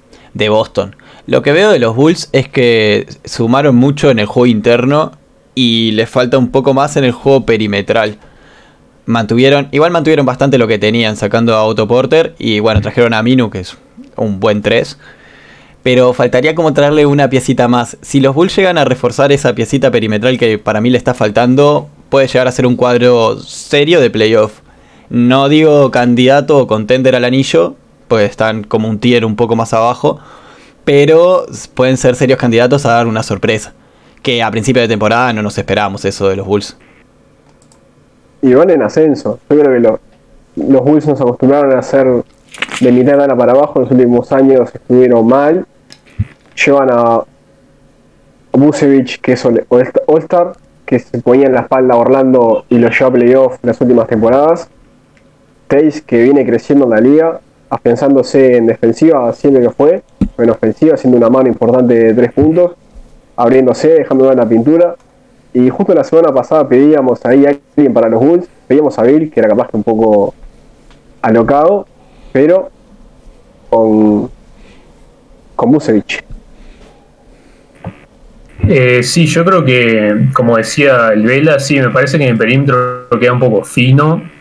[0.47, 0.95] Boston.
[1.25, 5.13] Lo que veo de los Bulls es que sumaron mucho en el juego interno
[5.55, 8.19] y les falta un poco más en el juego perimetral.
[9.07, 13.23] Mantuvieron, igual mantuvieron bastante lo que tenían sacando a Otto Porter y bueno, trajeron a
[13.23, 13.75] Minu que es
[14.17, 14.99] un buen 3.
[15.85, 17.95] Pero faltaría como traerle una piecita más.
[18.01, 21.89] Si los Bulls llegan a reforzar esa piecita perimetral que para mí le está faltando,
[22.09, 24.61] puede llegar a ser un cuadro serio de playoff.
[25.11, 27.75] No digo candidato o contender al anillo,
[28.07, 30.17] pues están como un tier un poco más abajo,
[30.85, 31.45] pero
[31.75, 33.73] pueden ser serios candidatos a dar una sorpresa.
[34.23, 36.75] Que a principio de temporada no nos esperábamos eso de los Bulls.
[38.41, 39.37] Y van en ascenso.
[39.51, 42.07] Yo creo que los Bulls nos acostumbraron a hacer
[42.81, 43.73] de mitad para abajo.
[43.75, 45.67] En los últimos años estuvieron mal.
[46.55, 47.23] Llevan a
[48.53, 50.53] Busevich, que es All-Star,
[50.85, 53.81] que se ponía en la espalda a Orlando y lo llevó a playoff en las
[53.81, 54.69] últimas temporadas.
[55.67, 57.39] Tays que viene creciendo en la liga,
[57.69, 60.03] afianzándose en defensiva, haciendo que fue,
[60.37, 62.73] en ofensiva, haciendo una mano importante de tres puntos,
[63.35, 64.95] abriéndose, dejando la pintura.
[65.53, 69.31] Y justo la semana pasada pedíamos ahí a alguien para los Bulls, pedíamos a Bill,
[69.31, 70.33] que era capaz que un poco
[71.21, 71.87] alocado,
[72.31, 72.69] pero
[73.69, 74.29] con,
[75.55, 76.23] con Busevich.
[78.67, 82.37] Eh, sí, yo creo que, como decía el Vela, sí, me parece que en el
[82.37, 84.35] perímetro queda un poco fino.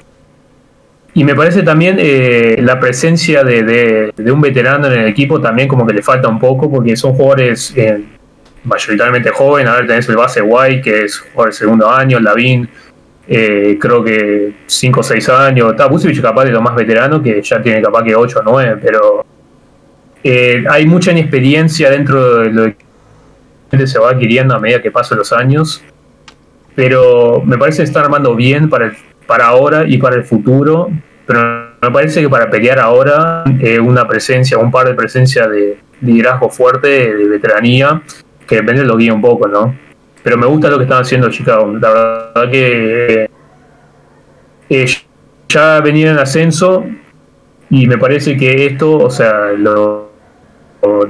[1.17, 5.87] Y me parece también eh, la presencia de, un veterano en el equipo también como
[5.87, 8.03] que le falta un poco, porque son jugadores eh,
[8.65, 9.71] mayoritariamente jóvenes.
[9.71, 12.69] A ver, tenés el base White, que es jugador de segundo año, Lavín,
[13.29, 15.71] eh, creo que 5 o 6 años.
[15.71, 18.81] Está Busevich capaz de lo más veterano, que ya tiene capaz que 8 o 9,
[18.83, 19.25] pero
[20.69, 22.73] hay mucha inexperiencia dentro de lo
[23.87, 25.83] se va adquiriendo a medida que pasan los años.
[26.75, 30.91] Pero me parece que están armando bien para el para ahora y para el futuro,
[31.27, 31.41] pero
[31.81, 36.51] me parece que para pelear ahora eh, una presencia, un par de presencia de liderazgo
[36.51, 38.03] fuerte, de veteranía,
[38.47, 39.75] que depende lo guía un poco, ¿no?
[40.23, 41.73] Pero me gusta lo que están haciendo Chicago.
[41.79, 43.31] La verdad que
[44.71, 44.87] eh,
[45.49, 46.85] ya venía en ascenso
[47.71, 50.11] y me parece que esto, o sea, lo,
[50.83, 51.07] lo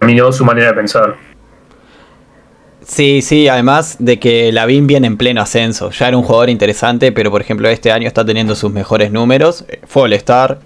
[0.00, 1.16] determinó su manera de pensar.
[2.82, 5.90] Sí, sí, además de que Lavín viene en pleno ascenso.
[5.90, 9.64] Ya era un jugador interesante, pero por ejemplo este año está teniendo sus mejores números.
[9.68, 10.58] Eh, fue All Star.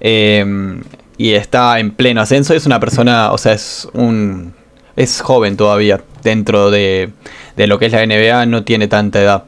[0.00, 0.82] Em,
[1.18, 2.54] y está en pleno ascenso.
[2.54, 4.54] Es una persona, o sea, es un.
[4.96, 6.00] Es joven todavía.
[6.22, 7.10] Dentro de,
[7.56, 9.44] de lo que es la NBA, no tiene tanta edad.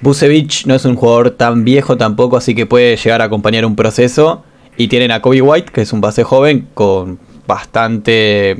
[0.00, 3.76] Busevich no es un jugador tan viejo tampoco, así que puede llegar a acompañar un
[3.76, 4.44] proceso.
[4.76, 8.56] Y tienen a Kobe White, que es un base joven con bastante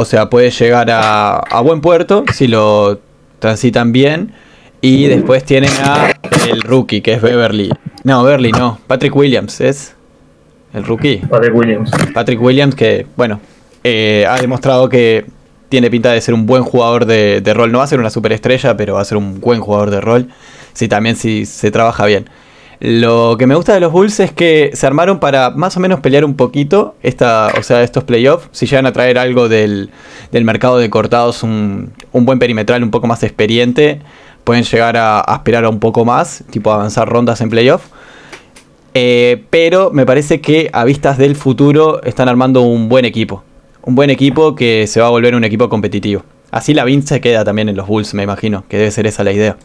[0.00, 3.00] o sea, puede llegar a, buen puerto si lo
[3.38, 4.32] transitan bien.
[4.82, 6.10] Y después tienen a
[6.48, 7.70] el rookie, que es Beverly.
[8.02, 8.78] No, Beverly no.
[8.86, 9.94] Patrick Williams es
[10.72, 11.18] el rookie.
[11.18, 11.90] Patrick Williams.
[12.14, 13.40] Patrick Williams, que, bueno,
[13.84, 15.26] eh, ha demostrado que
[15.68, 17.70] tiene pinta de ser un buen jugador de, de, rol.
[17.70, 20.28] No va a ser una superestrella, pero va a ser un buen jugador de rol.
[20.72, 22.30] Si también si se trabaja bien.
[22.80, 26.00] Lo que me gusta de los Bulls es que se armaron para más o menos
[26.00, 28.48] pelear un poquito esta, o sea, estos playoffs.
[28.52, 29.90] Si llegan a traer algo del,
[30.32, 34.00] mercado de cortados, un, buen perimetral un poco más experiente,
[34.44, 37.82] pueden llegar a, aspirar a un poco más, tipo avanzar rondas en playoff.
[38.94, 43.44] Eh, pero me parece que a vistas del futuro están armando un buen equipo.
[43.82, 46.22] Un buen equipo que se va a volver un equipo competitivo.
[46.50, 49.32] Así la Vince queda también en los Bulls, me imagino, que debe ser esa la
[49.32, 49.58] idea.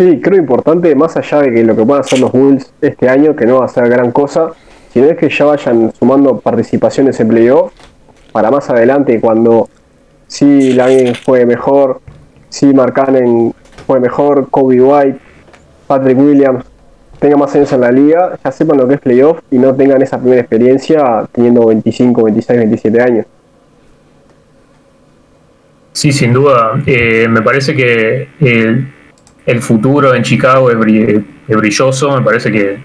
[0.00, 3.36] Sí, creo importante, más allá de que lo que puedan hacer los Bulls este año,
[3.36, 4.48] que no va a ser gran cosa,
[4.94, 7.70] sino es que ya vayan sumando participaciones en playoff
[8.32, 9.68] para más adelante, cuando
[10.26, 12.00] sí Lavin fue mejor,
[12.48, 12.94] sí Mark
[13.86, 15.18] fue mejor, Kobe White,
[15.86, 16.64] Patrick Williams
[17.18, 20.00] tengan más años en la liga, ya sepan lo que es playoff y no tengan
[20.00, 23.26] esa primera experiencia teniendo 25, 26, 27 años.
[25.92, 26.80] Sí, sin duda.
[26.86, 28.28] Eh, me parece que
[29.46, 30.78] el, futuro en Chicago es,
[31.48, 32.16] brilloso.
[32.16, 32.78] Me parece que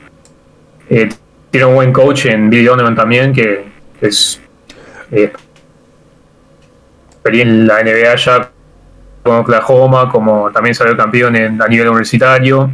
[0.89, 1.10] eh,
[1.52, 3.65] tiene un buen coach en Billy Donovan también, que,
[4.02, 4.41] es
[5.12, 5.32] eh,
[7.24, 8.52] en la NBA ya
[9.24, 12.70] con Oklahoma, como también salió campeón a nivel universitario.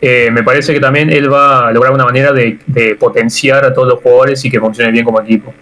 [0.00, 3.88] Eh, me parece que también él va a lograr una manera de, potenciar a todos
[3.88, 5.54] los jugadores y que funcione bien como equipo.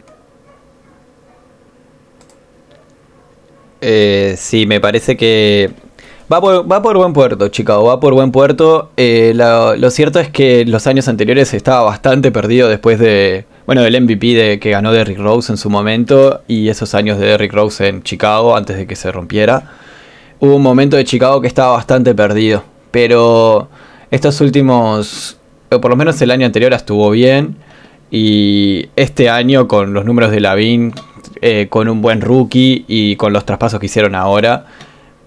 [3.81, 5.71] Eh, sí, me parece que
[6.33, 8.91] va por, va por buen puerto, Chicago, va por buen puerto.
[8.97, 14.01] Eh, lo, cierto es que los años anteriores estaba bastante perdido después de, bueno, del
[14.01, 17.87] MVP de, que ganó Derrick Rose en su momento y esos años de Derrick Rose
[17.89, 19.73] en Chicago antes de que se rompiera.
[20.41, 23.69] Hubo un momento de Chicago que estaba bastante perdido, pero
[24.11, 25.39] estos últimos,
[25.71, 27.57] o por lo menos el año anterior estuvo bien.
[28.11, 30.93] Y este año con los números de Lavin,
[31.41, 34.67] eh, con un buen rookie y con los traspasos que hicieron ahora,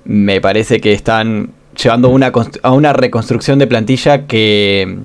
[0.07, 2.31] me parece que están llevando una,
[2.63, 4.97] a una reconstrucción de plantilla que,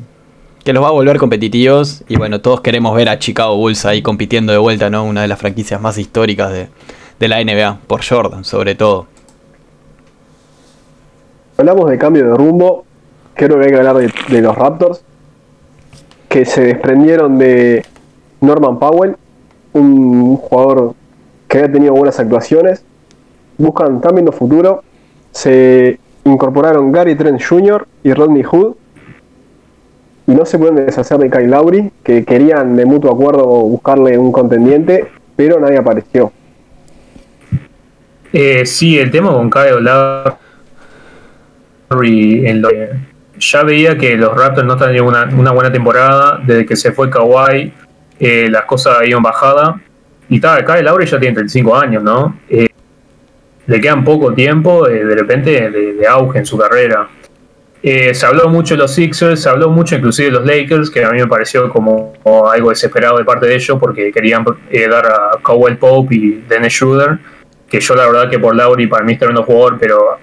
[0.64, 2.04] que los va a volver competitivos.
[2.08, 5.04] Y bueno, todos queremos ver a Chicago Bulls ahí compitiendo de vuelta, ¿no?
[5.04, 6.68] Una de las franquicias más históricas de,
[7.20, 9.06] de la NBA, por Jordan, sobre todo.
[11.58, 12.84] Hablamos de cambio de rumbo
[13.34, 15.02] creo que hay que hablar de, los Raptors,
[16.28, 17.84] que se desprendieron de
[18.40, 19.16] Norman Powell,
[19.72, 20.94] un jugador
[21.48, 22.84] que había tenido buenas actuaciones,
[23.58, 24.82] buscan también los futuro,
[25.32, 27.86] se incorporaron Gary Trent Jr.
[28.04, 28.74] y Rodney Hood,
[30.26, 34.30] y no se pueden deshacer de Kyle Lowry, que querían de mutuo acuerdo buscarle un
[34.30, 36.32] contendiente, pero nadie apareció.
[38.32, 39.80] Eh, sí, el tema con Kyle
[41.90, 42.70] Lowry en lo
[43.38, 46.40] ya veía que los Raptors no tenían una, una buena temporada.
[46.46, 47.72] Desde que se fue Kawhi,
[48.20, 49.80] eh, las cosas iban bajada.
[50.28, 52.38] Y tal, el Laure ya tiene 35 años, ¿no?
[52.48, 52.68] Eh,
[53.66, 57.08] le quedan poco tiempo, eh, de repente, de, auge en su carrera.
[57.82, 61.10] se habló mucho de los Sixers, se habló mucho inclusive de los Lakers, que a
[61.10, 62.12] mí me pareció como,
[62.52, 67.18] algo desesperado de parte de ellos, porque querían dar a Kawhi Pope y Dennis Schroeder,
[67.68, 70.18] que yo la verdad que por Lauri para mí está un jugador, pero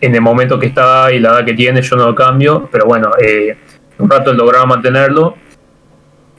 [0.00, 2.84] en el momento que está y la edad que tiene, yo no lo cambio, pero
[2.86, 3.56] bueno, eh,
[3.98, 5.36] un rato lograba mantenerlo.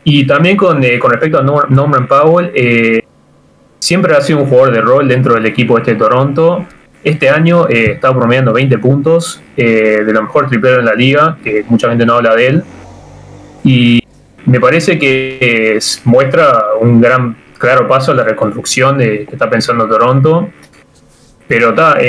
[0.03, 3.01] Y también con, eh, con respecto a Norman Powell, eh,
[3.85, 6.65] siempre ha sido un jugador de rol dentro del equipo este de Toronto.
[7.03, 11.87] Este año está promediando 20 puntos, de lo mejor triplero en la liga, que mucha
[11.89, 12.63] gente no habla de él.
[13.63, 14.01] Y
[14.47, 19.87] me parece que muestra un gran, claro paso a la reconstrucción de, que está pensando
[19.87, 20.49] Toronto.
[21.47, 21.99] Pero está,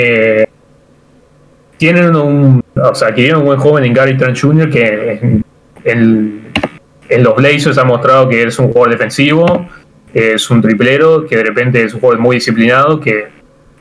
[1.77, 4.67] tienen un, o sea, un buen joven en Gary Trent Jr.
[4.71, 5.41] que
[5.83, 6.41] en,
[7.19, 9.67] los Blazers ha mostrado que es un jugador defensivo,
[10.13, 13.27] es un triplero, que de repente es un jugador muy disciplinado, que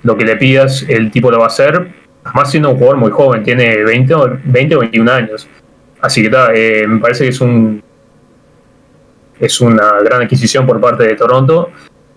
[0.03, 1.89] lo que le pidas el tipo lo va a hacer,
[2.25, 5.49] además siendo un jugador muy joven, tiene 20 o, 20 o 21 años.
[6.01, 7.83] Así que eh, me parece que es un
[9.39, 11.71] es una gran adquisición por parte de Toronto.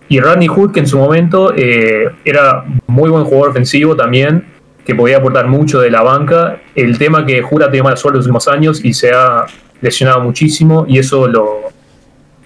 [0.07, 4.45] Y Rodney Hood, que en su momento eh, era muy buen jugador ofensivo también,
[4.85, 6.61] que podía aportar mucho de la banca.
[6.75, 9.45] El tema que Jura tiene mala suerte los últimos años y se ha
[9.81, 11.71] lesionado muchísimo y eso lo,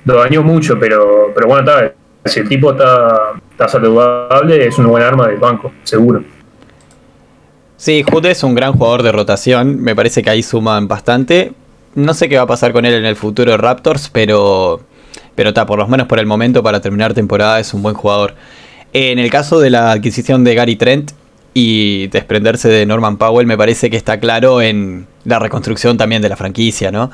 [0.05, 1.93] lo dañó mucho, pero, pero bueno, está,
[2.25, 6.23] si el tipo está, está saludable, es una buena arma del banco, seguro.
[7.77, 11.51] Sí, Hood es un gran jugador de rotación, me parece que ahí suman bastante.
[11.95, 14.81] No sé qué va a pasar con él en el futuro de Raptors, pero
[15.35, 18.35] pero está, por lo menos por el momento para terminar temporada es un buen jugador.
[18.93, 21.11] En el caso de la adquisición de Gary Trent,
[21.53, 26.29] y desprenderse de Norman Powell me parece que está claro en la reconstrucción también de
[26.29, 27.11] la franquicia, ¿no?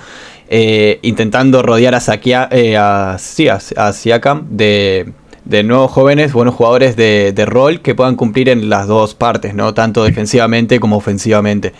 [0.52, 5.14] Eh, intentando rodear a, Sakia, eh, a, Siakam de,
[5.64, 9.74] nuevos jóvenes, buenos jugadores de, rol que puedan cumplir en las dos partes, ¿no?
[9.74, 11.74] Tanto defensivamente como ofensivamente.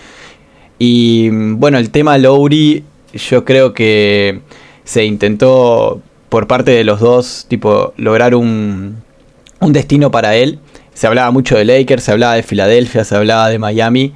[0.78, 4.42] Y bueno, el tema Lowry, yo creo que
[4.84, 8.98] se intentó por parte de los dos, tipo, lograr un,
[9.60, 10.60] un destino para él
[11.00, 14.12] se hablaba mucho de Lakers, se hablaba de Filadelfia, se hablaba de Miami.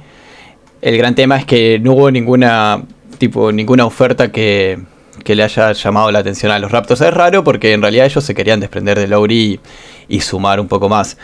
[0.82, 2.82] El gran tema es que no hubo ninguna,
[3.18, 4.78] tipo, ninguna oferta que,
[5.24, 7.00] le haya llamado la atención a los Raptors.
[7.00, 9.60] Es raro porque en realidad ellos se querían desprender de Lowry
[10.08, 11.16] y, sumar un poco más.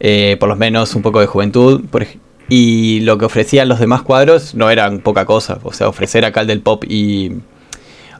[0.00, 1.82] Eh, por lo menos un poco de juventud.
[2.48, 5.58] y lo que ofrecían los demás cuadros no eran poca cosa.
[5.62, 7.32] O sea, ofrecer a Cal del Pop y.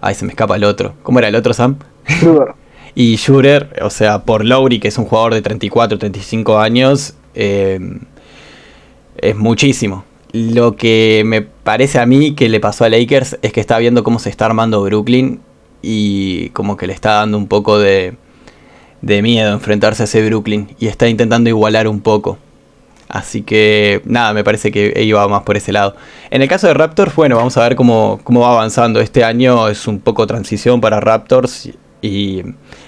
[0.00, 0.94] Ay, se me escapa el otro.
[1.02, 1.76] ¿Cómo era el otro, Sam?
[2.94, 7.80] Y Schurer, o sea, por Lowry, que es un jugador de 34, 35 años, eh,
[9.16, 10.04] es muchísimo.
[10.32, 14.02] Lo que me parece a mí que le pasó a Lakers es que está viendo
[14.02, 15.40] cómo se está armando Brooklyn
[15.82, 18.14] y como que le está dando un poco de,
[19.02, 22.38] de miedo enfrentarse a ese Brooklyn y está intentando igualar un poco.
[23.08, 25.94] Así que nada, me parece que iba más por ese lado.
[26.30, 29.00] En el caso de Raptors, bueno, vamos a ver cómo, cómo va avanzando.
[29.00, 31.68] Este año es un poco transición para Raptors
[32.00, 32.42] y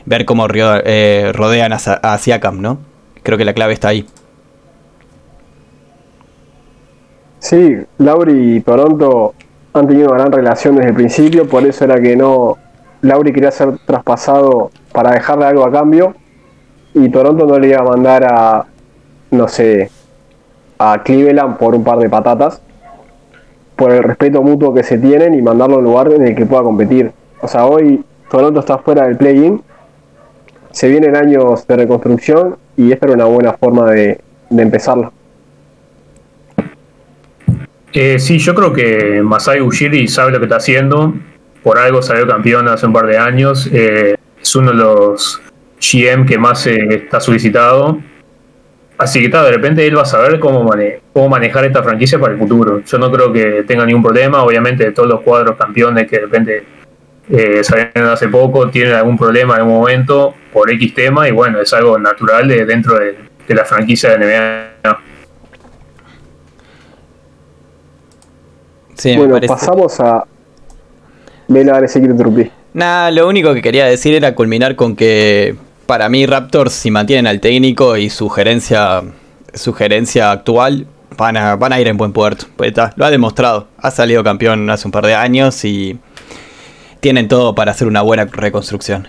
[0.06, 2.78] ver cómo eh, rodean a, a Siakam, ¿no?
[3.22, 4.06] Creo que la clave está ahí.
[7.44, 9.34] Sí, Lauri y Toronto
[9.74, 12.56] han tenido una gran relación desde el principio, por eso era que no.
[13.02, 16.14] Lauri quería ser traspasado para dejarle algo a cambio
[16.94, 18.64] y Toronto no le iba a mandar a,
[19.30, 19.90] no sé,
[20.78, 22.62] a Cleveland por un par de patatas,
[23.76, 26.46] por el respeto mutuo que se tienen y mandarlo a un lugar en el que
[26.46, 27.12] pueda competir.
[27.42, 29.60] O sea, hoy Toronto está fuera del play-in,
[30.70, 35.12] se vienen años de reconstrucción y esta era una buena forma de, de empezarlo.
[37.96, 41.14] Eh, sí, yo creo que Masai Ujiri sabe lo que está haciendo.
[41.62, 43.70] Por algo salió campeón hace un par de años.
[43.72, 45.40] Eh, es uno de los
[45.80, 48.00] GM que más está solicitado.
[48.98, 50.68] Así que está, de repente él va a saber cómo,
[51.12, 52.82] cómo manejar esta franquicia para el futuro.
[52.84, 54.42] Yo no creo que tenga ningún problema.
[54.42, 56.64] Obviamente, todos los cuadros campeones que de repente
[57.30, 61.28] eh, salieron hace poco tienen algún problema en algún momento por X tema.
[61.28, 65.13] Y bueno, es algo natural de, dentro de, de la franquicia de NBA.
[69.16, 70.24] Bueno, pasamos a.
[71.48, 72.14] Vela, dale, seguir
[72.72, 77.26] Nada, lo único que quería decir era culminar con que para mí Raptors, si mantienen
[77.26, 79.02] al técnico y su gerencia,
[79.52, 82.46] su gerencia actual, van a, van a ir en buen puerto.
[82.56, 83.68] Pues lo ha demostrado.
[83.78, 85.98] Ha salido campeón hace un par de años y
[87.00, 89.06] tienen todo para hacer una buena reconstrucción.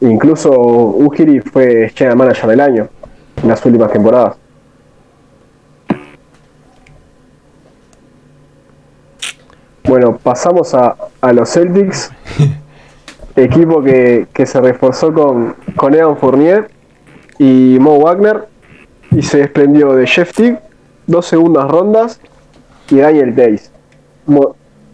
[0.00, 2.88] Incluso Ujiri fue general manager del año
[3.42, 4.36] en las últimas temporadas.
[9.90, 10.94] Bueno, pasamos a,
[11.32, 12.12] los Celtics,
[13.34, 16.70] equipo que, se reforzó con, con Evan Fournier
[17.40, 18.46] y Mo Wagner
[19.10, 20.60] y se desprendió de Jeff Tick,
[21.08, 22.20] dos segundas rondas
[22.88, 23.72] y Daniel Days.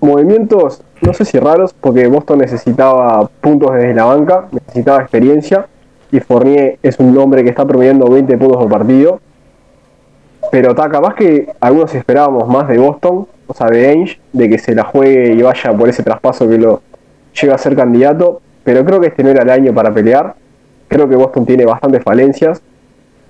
[0.01, 5.67] movimientos, no sé si raros, porque Boston necesitaba puntos desde la banca, necesitaba experiencia
[6.11, 9.21] y Fournier es un hombre que está promediando 20 puntos por partido.
[10.51, 14.59] Pero está capaz que algunos esperábamos más de Boston, o sea, de Ainge, de que
[14.59, 16.83] se la juegue y vaya por ese traspaso que lo
[17.41, 20.35] lleva a ser candidato, pero creo que este no era el año para pelear.
[20.89, 22.63] Creo que Boston tiene bastantes falencias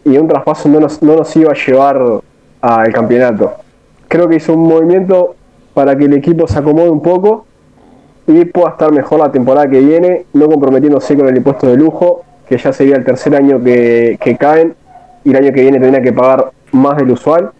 [0.04, 2.20] y un traspaso no nos, no nos iba a llevar
[2.60, 3.54] al campeonato.
[4.08, 5.34] Creo que hizo un movimiento
[5.74, 7.46] para que el equipo se acomode un poco
[8.26, 12.24] y pueda estar mejor la temporada que viene, no comprometiéndose con el impuesto de lujo,
[12.48, 14.74] que ya sería el tercer año que, que caen
[15.26, 17.52] y el año que viene tendría que pagar más del usual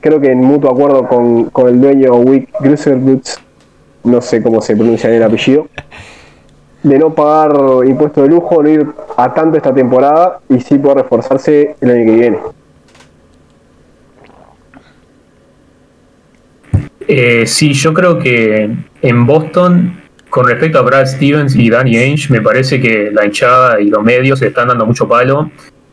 [0.00, 3.38] creo que en mutuo acuerdo con, el dueño Wick Gruserwitz,
[4.04, 5.68] no sé cómo se pronuncia el apellido,
[6.82, 7.52] de no pagar
[7.86, 12.06] impuestos de lujo, no ir a tanto esta temporada y sí poder reforzarse el año
[12.06, 12.38] que viene.
[17.06, 18.70] Eh, sí, yo creo que
[19.02, 23.80] en Boston, con respecto a Brad Stevens y Danny Ainge, me parece que la hinchada
[23.80, 25.50] y los medios están dando mucho palo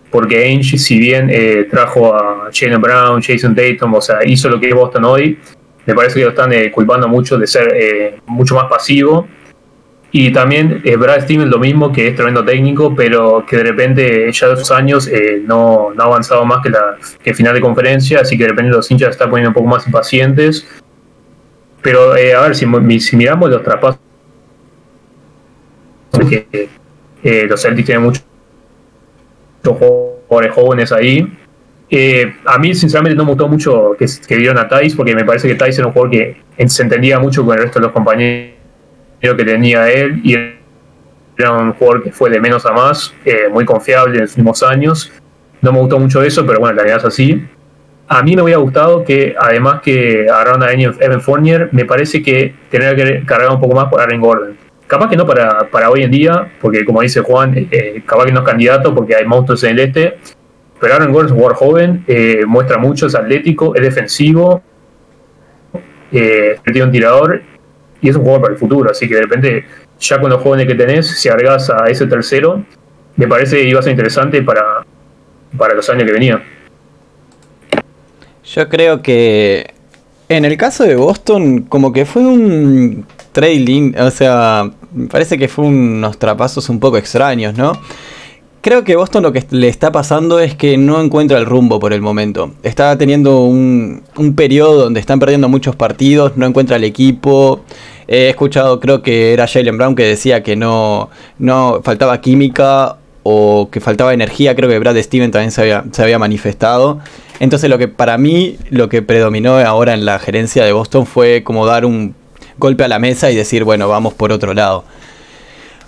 [0.10, 4.60] porque Ainge, si bien eh, trajo a Jalen Brown, Jason Tatum, o sea, hizo lo
[4.60, 5.38] que es Boston hoy,
[5.86, 9.28] me parece que lo están eh, culpando mucho de ser eh, mucho más pasivo.
[10.10, 14.56] Y también Brad Stevens lo mismo, que es tremendo técnico, pero que de repente ya
[14.56, 15.10] sus años
[15.43, 16.98] no, ha avanzado más que, la,
[17.36, 20.65] final de conferencia, así que de repente los hinchas están poniendo un poco más impacientes.
[21.82, 22.65] Pero a ver, si,
[23.15, 24.00] miramos los traspasos,
[26.30, 26.70] que
[27.48, 28.22] los Celtics tienen mucho
[29.75, 31.27] jugadores jóvenes ahí.
[31.89, 35.47] Eh, a mí, sinceramente, no me gustó mucho que, que a Thais, porque me parece
[35.47, 38.53] que Thais era un jugador que se entendía mucho con el resto de los compañeros
[39.21, 40.36] que tenía él, y
[41.38, 44.63] era un jugador que fue de menos a más, eh, muy confiable en los últimos
[44.63, 45.12] años.
[45.62, 47.45] No me gustó mucho eso, pero bueno, la verdad es así.
[48.10, 52.56] A mí me hubiera gustado que, además que agarraron a Evan Fournier, me parece que
[52.69, 56.04] tener que cargar un poco más por Aaron Gordon capaz que no para, para hoy
[56.04, 59.63] en día, porque como dice Juan, eh, capaz que no es candidato porque hay monstruos
[59.63, 60.17] en el este,
[60.79, 64.62] pero Aaron Gordon es un jugador joven, eh, muestra mucho, es atlético, es defensivo,
[66.12, 67.42] eh, tiene un tirador
[68.02, 69.65] y es un jugador para el futuro, así que de repente
[70.00, 72.63] ya con los jóvenes que tenés, si agregas a ese tercero,
[73.15, 74.85] me parece que iba a ser interesante para,
[75.58, 76.44] para los años que venían.
[78.44, 79.73] Yo creo que
[80.29, 85.48] en el caso de Boston, como que fue un trading, o sea, me parece que
[85.48, 87.73] fue unos trapasos un poco extraños, ¿no?
[88.67, 91.93] creo que Boston lo que le está pasando es que no encuentra el rumbo por
[91.93, 92.52] el momento.
[92.63, 97.62] Está teniendo un, un periodo donde están perdiendo muchos partidos, no encuentra el equipo.
[98.10, 103.69] He escuchado, creo que era Jalen Brown que decía que no, no faltaba química o
[103.71, 104.54] que faltaba energía.
[104.54, 107.00] Creo que Brad Steven también se había, se había manifestado.
[107.39, 111.41] Entonces lo que para mí lo que predominó ahora en la gerencia de Boston fue
[111.41, 112.15] como dar un
[112.58, 114.83] golpe a la mesa y decir, bueno, vamos por otro lado.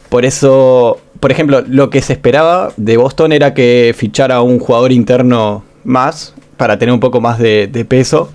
[0.09, 4.91] Por eso, por ejemplo, lo que se esperaba de Boston era que fichara un jugador
[4.91, 8.29] interno más para tener un poco más de, peso.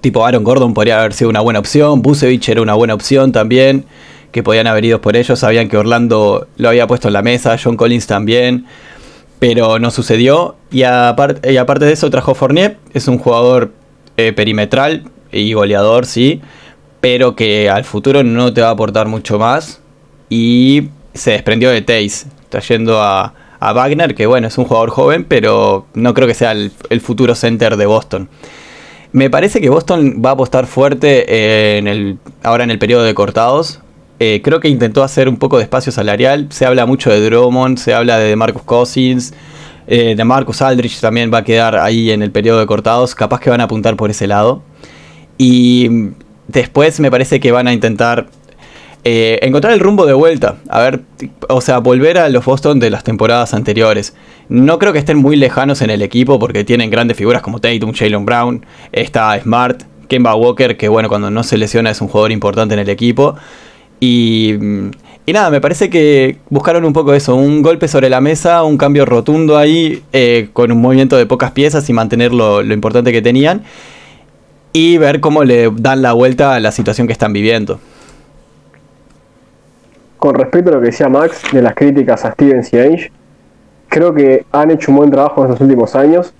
[0.00, 3.84] Tipo Aaron Gordon podría haber sido una buena opción, Busevich era una buena opción también,
[4.30, 7.56] que podían haber ido por ellos, sabían que Orlando lo había puesto en la mesa,
[7.62, 8.66] John Collins también,
[9.38, 10.56] pero no sucedió.
[10.70, 13.72] Y, aparte, de eso trajo Fournier, es un jugador
[14.16, 16.40] eh, perimetral y goleador, sí,
[17.00, 19.80] pero que al futuro no te va a aportar mucho más.
[20.28, 25.86] Y se desprendió de Taze, trayendo a, Wagner, que bueno, es un jugador joven, pero
[25.94, 28.28] no creo que sea el, futuro center de Boston.
[29.10, 33.80] Me parece que Boston va a apostar fuerte ahora en el periodo de cortados.
[34.20, 36.48] Eh, creo que intentó hacer un poco de espacio salarial.
[36.50, 39.32] Se habla mucho de Drummond, se habla de Marcus Cousins,
[39.86, 43.14] eh, de Marcus Aldrich también va a quedar ahí en el periodo de cortados.
[43.14, 44.62] Capaz que van a apuntar por ese lado.
[45.36, 46.10] Y
[46.48, 48.26] después me parece que van a intentar
[49.04, 50.56] eh, encontrar el rumbo de vuelta.
[50.68, 51.02] A ver,
[51.48, 54.14] o sea, volver a los Boston de las temporadas anteriores.
[54.48, 57.92] No creo que estén muy lejanos en el equipo porque tienen grandes figuras como Tatum,
[57.92, 62.32] Jalen Brown, está Smart, Kemba Walker, que bueno, cuando no se lesiona es un jugador
[62.32, 63.36] importante en el equipo.
[64.00, 64.54] Y,
[65.26, 68.78] y nada, me parece que buscaron un poco eso, un golpe sobre la mesa, un
[68.78, 73.22] cambio rotundo ahí, eh, con un movimiento de pocas piezas y mantener lo importante que
[73.22, 73.62] tenían.
[74.72, 77.80] Y ver cómo le dan la vuelta a la situación que están viviendo
[80.18, 83.12] con respecto a lo que decía Max de las críticas a Stevens y Ainge,
[83.88, 86.34] creo que han hecho un buen trabajo en estos últimos años.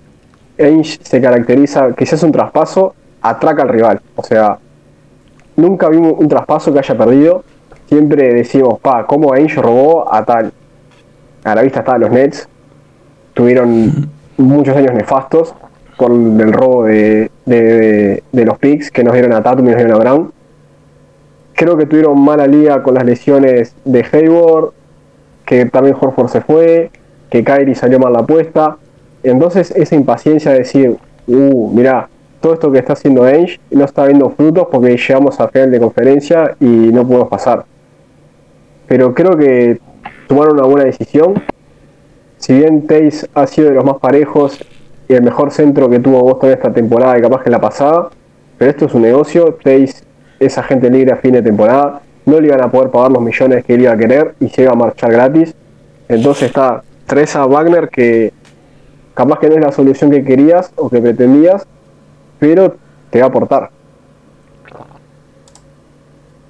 [0.59, 4.01] Ainge se caracteriza que si hace un traspaso, atraca al rival.
[4.15, 4.59] O sea,
[5.55, 7.43] nunca vimos un traspaso que haya perdido.
[7.87, 10.51] Siempre decimos, pa, ¿cómo Ainge robó a tal?
[11.45, 12.47] A la vista estaban los Nets.
[13.33, 15.55] Tuvieron muchos años nefastos
[15.95, 19.99] con el robo de, los picks que nos dieron a Tatum y nos dieron a
[19.99, 20.31] Brown
[21.59, 24.69] Creo que tuvieron mala liga con las lesiones de Hayward,
[25.45, 26.89] que también Horford se fue,
[27.29, 28.77] que Kyrie salió mal la apuesta.
[29.23, 30.95] Entonces esa impaciencia de decir,
[31.27, 32.07] uh, mira,
[32.39, 35.79] todo esto que está haciendo Ainge no está viendo frutos porque llegamos a final de
[35.81, 37.65] conferencia y no podemos pasar.
[38.87, 39.81] Pero creo que
[40.27, 41.43] tomaron una buena decisión.
[42.37, 44.63] Si bien Taze ha sido de los más parejos
[45.09, 48.09] y el mejor centro que tuvo Boston esta temporada y capaz que la pasada,
[48.57, 49.57] pero esto es un negocio.
[49.61, 50.03] Taze
[50.39, 53.65] esa gente libre a fin de temporada, no le iban a poder pagar los millones
[53.65, 55.55] que él iba a querer y se iba a marchar gratis.
[56.07, 58.31] Entonces está, traes a Wagner que
[59.15, 61.65] capaz que no es la solución que querías o que pretendías,
[62.37, 62.75] pero
[63.09, 63.71] te va a aportar.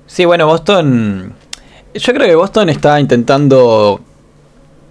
[0.05, 1.33] Sí, bueno, Boston.
[1.93, 4.01] Yo creo que Boston está intentando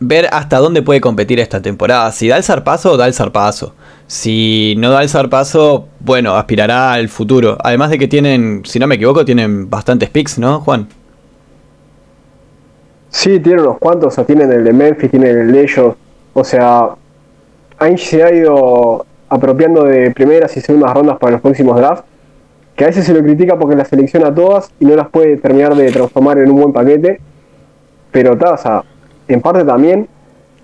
[0.00, 2.10] ver hasta dónde puede competir esta temporada.
[2.12, 3.74] Si da el zarpazo, da el zarpazo.
[4.06, 7.58] Si no da el zarpazo, bueno, aspirará al futuro.
[7.62, 10.88] Además de que tienen, si no me equivoco, tienen bastantes picks, ¿no, Juan?
[13.10, 15.94] Sí, tienen unos cuantos, o sea, tienen el de Memphis, tienen el de ellos.
[16.34, 16.90] O sea,
[17.78, 22.04] Ainge se ha ido apropiando de primeras y segundas rondas para los próximos drafts,
[22.76, 25.74] que a veces se lo critica porque las selecciona todas y no las puede terminar
[25.74, 27.20] de transformar en un buen paquete.
[28.10, 28.84] Pero, sea,
[29.28, 30.08] en parte también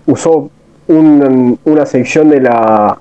[0.06, 0.50] usó
[0.88, 2.98] una sección de la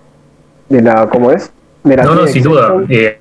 [0.70, 1.52] de la ¿cómo es?
[1.84, 2.84] De la no, no, sin duda.
[2.90, 3.20] Eh.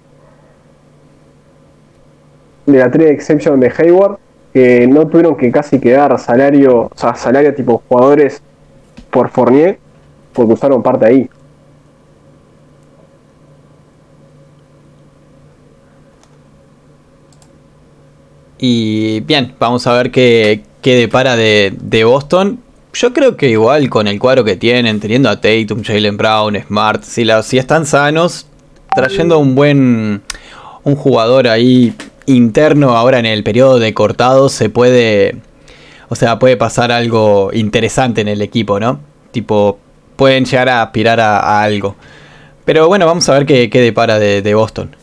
[2.67, 4.19] De la trade exception de Hayward,
[4.53, 8.41] que no tuvieron que casi quedar salario, o sea, salario tipo jugadores
[9.11, 9.79] por Fournier,
[10.33, 11.31] porque usaron parte ahí.
[18.59, 22.61] Y bien, vamos a ver qué, qué depara de, de Boston
[22.93, 27.03] yo creo que igual con el cuadro que tienen, teniendo a Tatum, Jalen Brown, Smart,
[27.03, 28.47] si, si están sanos,
[28.95, 30.23] trayendo un buen
[30.85, 31.95] un jugador ahí
[32.27, 35.37] interno ahora en el periodo de cortado se puede
[36.09, 38.99] o sea puede pasar algo interesante en el equipo no
[39.31, 39.79] tipo
[40.17, 41.95] pueden llegar a aspirar a, algo.
[42.65, 44.95] Pero bueno vamos a ver qué, qué depara de, de, Boston.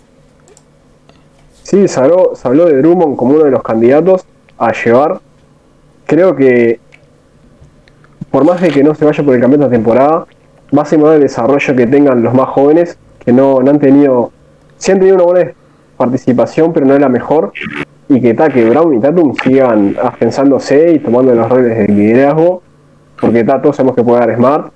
[1.64, 2.00] Sí se se
[2.48, 4.26] habló de Drummond como uno de los candidatos
[4.58, 5.20] a llevar
[6.10, 6.80] creo que
[8.32, 10.26] por más de que no se vaya por el campeonato de temporada,
[10.76, 14.32] va a ser el desarrollo que tengan los más jóvenes, que no, han tenido,
[14.78, 15.52] sí han tenido una buena
[15.98, 17.52] participación, pero no es la mejor,
[18.08, 22.64] y que, ta, Brown y Tatum sigan afianzándose y tomando los roles de liderazgo,
[23.22, 24.74] porque todos sabemos que puede dar Smart.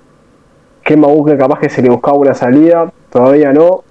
[0.84, 3.82] Que Mabuke capaz que se le buscaba una salida, todavía no.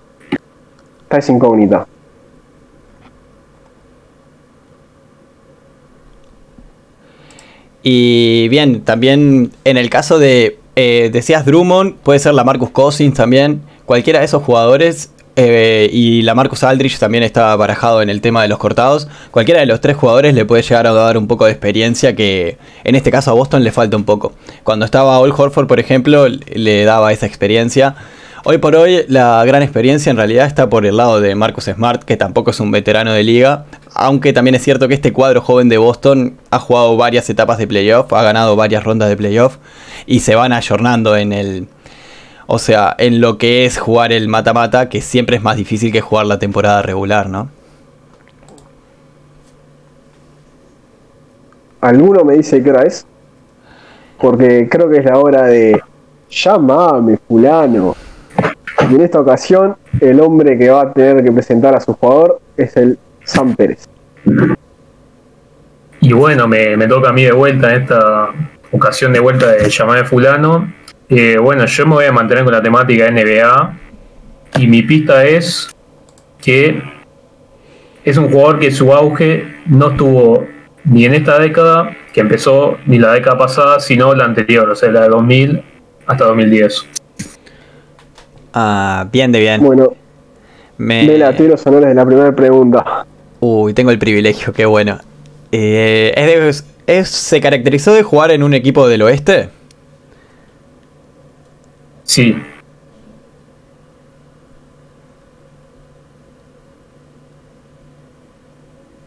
[1.01, 1.87] Está esa incógnita.
[7.83, 13.13] Y bien, también en el caso de, eh, decías Drummond, puede ser la Marcus Cousins
[13.13, 13.61] también.
[13.85, 18.43] Cualquiera de esos jugadores eh, y la Marcus Aldrich también está barajado en el tema
[18.43, 19.07] de los cortados.
[19.31, 22.57] Cualquiera de los tres jugadores le puede llegar a dar un poco de experiencia que
[22.83, 24.33] en este caso a Boston le falta un poco.
[24.63, 27.95] Cuando estaba All Horford, por ejemplo, le daba esa experiencia.
[28.45, 32.03] Hoy por hoy la gran experiencia en realidad está por el lado de Marcus Smart,
[32.03, 33.63] que tampoco es un veterano de liga,
[33.93, 37.67] aunque también es cierto que este cuadro joven de Boston ha jugado varias etapas de
[37.67, 39.59] playoff, ha ganado varias rondas de playoff
[40.05, 41.67] y se van ayornando en el...
[42.45, 46.01] O sea, en lo que es jugar el mata-mata, que siempre es más difícil que
[46.01, 47.49] jugar la temporada regular, ¿no?
[51.79, 53.05] ¿Alguno me dice qué hora es?
[54.19, 55.81] Porque creo que es la hora de...
[56.29, 57.95] Llámame, fulano.
[58.89, 62.41] Y en esta ocasión, el hombre que va a tener que presentar a su jugador
[62.57, 63.87] es el Sam Pérez.
[66.01, 68.29] Y bueno, me, toca a mí de vuelta en esta
[68.71, 70.73] ocasión de vuelta de llamar fulano.
[71.09, 73.79] Eh, bueno, yo me voy a mantener con la temática NBA
[74.59, 75.69] y mi pista es
[76.41, 76.81] que
[78.03, 80.45] es un jugador que su auge no estuvo
[80.83, 84.91] ni en esta década, que empezó, ni la década pasada, sino la anterior, o sea,
[84.91, 85.63] la de 2000
[86.05, 86.85] hasta 2010.
[88.53, 89.61] Ah, bien de bien.
[89.63, 89.93] Bueno,
[90.77, 93.05] Me- de la los honores de la primera pregunta.
[93.39, 94.99] Uy, tengo el privilegio, qué bueno.
[95.51, 96.25] Eh, es
[96.87, 99.49] de- es- ¿Se caracterizó de jugar en un equipo del oeste?
[102.03, 102.35] Sí,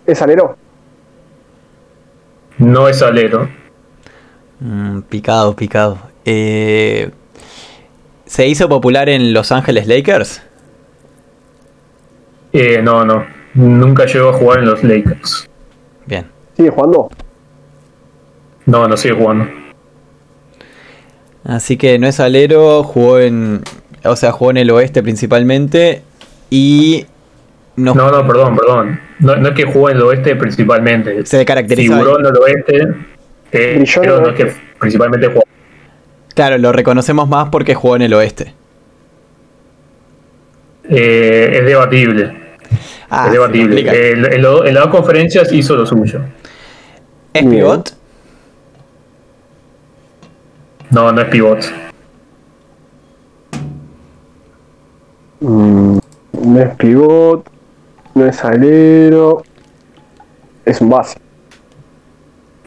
[0.06, 0.56] ¿Es alero?
[2.58, 3.48] no es alero.
[4.60, 5.98] Mm, picado, picado.
[6.24, 7.10] Eh,
[8.36, 10.42] ¿Se hizo popular en Los Ángeles Lakers?
[12.52, 13.24] Eh, no, no.
[13.54, 15.48] Nunca llegó a jugar en los Lakers.
[16.04, 16.26] Bien.
[16.54, 17.08] ¿Sigue jugando?
[18.66, 19.48] No, no sigue jugando.
[21.44, 23.62] Así que no es alero, jugó en.
[24.04, 26.02] O sea, jugó en el oeste principalmente.
[26.50, 27.06] Y.
[27.76, 29.00] No, No, no, perdón, perdón.
[29.18, 31.24] No, no es que jugó en el oeste principalmente.
[31.24, 31.94] se caracterizó.
[31.94, 32.76] Figuró en el oeste,
[33.52, 34.60] eh, pero no es que oeste.
[34.78, 35.46] principalmente jugó.
[36.36, 38.54] Claro, lo reconocemos más porque jugó en el oeste.
[40.88, 42.36] Eh, es debatible.
[43.10, 43.80] Ah, es debatible.
[43.80, 46.20] Eh, en, en lo- en las dos conferencias hizo lo suyo.
[47.32, 47.92] ¿Es pivot?
[50.90, 51.64] No, no es pivot.
[55.40, 55.98] Mm,
[56.42, 57.48] no es pivot,
[58.14, 59.42] no es alero,
[60.64, 61.18] es un base,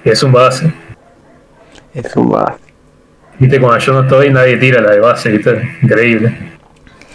[0.04, 0.72] Es un base.
[1.94, 2.69] es un base.
[3.40, 5.62] Viste, cuando yo no estoy, nadie tira la de base, ¿viste?
[5.82, 6.36] Increíble.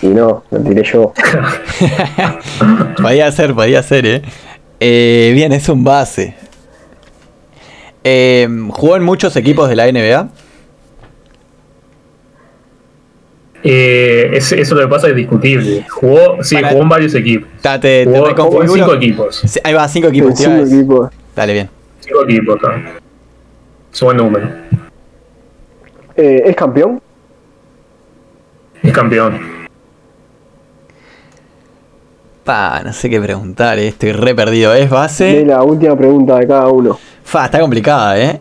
[0.02, 1.12] Y no, lo tiré yo.
[3.02, 4.22] podía ser, podía ser, ¿eh?
[4.80, 6.34] Eh, Bien, es un base.
[8.02, 10.28] Eh, ¿Jugó en muchos equipos de la NBA?
[13.62, 15.86] Eh, es- eso lo que pasa es discutible.
[15.88, 17.48] Jugó, sí, Para- jugó en varios equipos.
[17.62, 19.42] Ta, te, te Jugó, en cinco equipos.
[19.46, 20.34] Sí, Ahí va, cinco equipos.
[20.36, 21.10] Cinco equipos.
[21.34, 21.70] Dale, bien.
[22.00, 22.74] Cinco equipos, está.
[23.92, 24.48] Es un buen número.
[26.16, 27.00] Eh, ¿Es campeón?
[28.82, 29.40] Es campeón.
[32.44, 34.74] Pa, no sé qué preguntar, eh, estoy re perdido.
[34.74, 35.44] ¿Es De base?
[35.46, 36.98] la última pregunta de cada uno.
[37.22, 38.40] Fa, está complicada, ¿eh?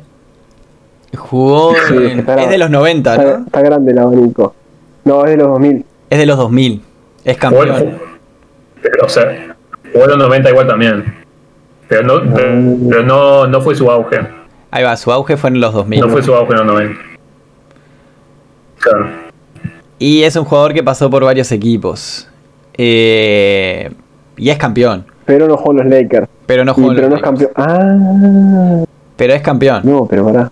[1.17, 1.73] Jugó.
[1.87, 3.45] Sí, en- es de los 90, Está, ¿no?
[3.45, 4.53] está grande el abanico.
[5.05, 5.85] No, es de los 2000.
[6.09, 6.81] Es de los 2000.
[7.23, 7.97] Es campeón.
[8.81, 9.55] pero, o sea,
[9.93, 11.23] jugó en los 90 igual también.
[11.87, 12.49] Pero no, pero,
[12.89, 14.19] pero no, no fue su auge.
[14.71, 16.01] Ahí va, su auge fue en los 2000.
[16.01, 16.99] No fue su auge en los 90.
[18.83, 19.07] Claro.
[19.99, 22.27] Y es un jugador que pasó por varios equipos.
[22.75, 23.91] Eh,
[24.37, 25.05] y es campeón.
[25.25, 26.27] Pero no jugó en los Lakers.
[26.45, 27.53] Pero no jugó en pero los no es Lakers.
[27.55, 28.81] campeón.
[28.81, 28.83] Ah,
[29.15, 29.81] Pero es campeón.
[29.85, 30.51] no, pero pará.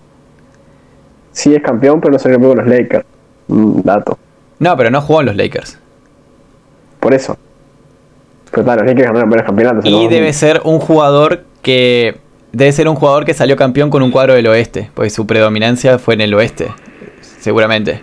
[1.32, 3.06] Sí es campeón, pero no se campeón con los Lakers.
[3.48, 4.18] Mm, dato.
[4.60, 5.78] No, pero no jugó en los Lakers.
[7.00, 7.38] Por eso.
[8.52, 9.86] Pero claro, los Lakers ganaron varios campeonatos.
[9.86, 10.10] Y 2000.
[10.10, 12.18] debe ser un jugador que.
[12.54, 14.92] Debe ser un jugador que salió campeón con un cuadro del oeste.
[14.94, 16.68] Pues su predominancia fue en el oeste.
[17.40, 18.02] Seguramente.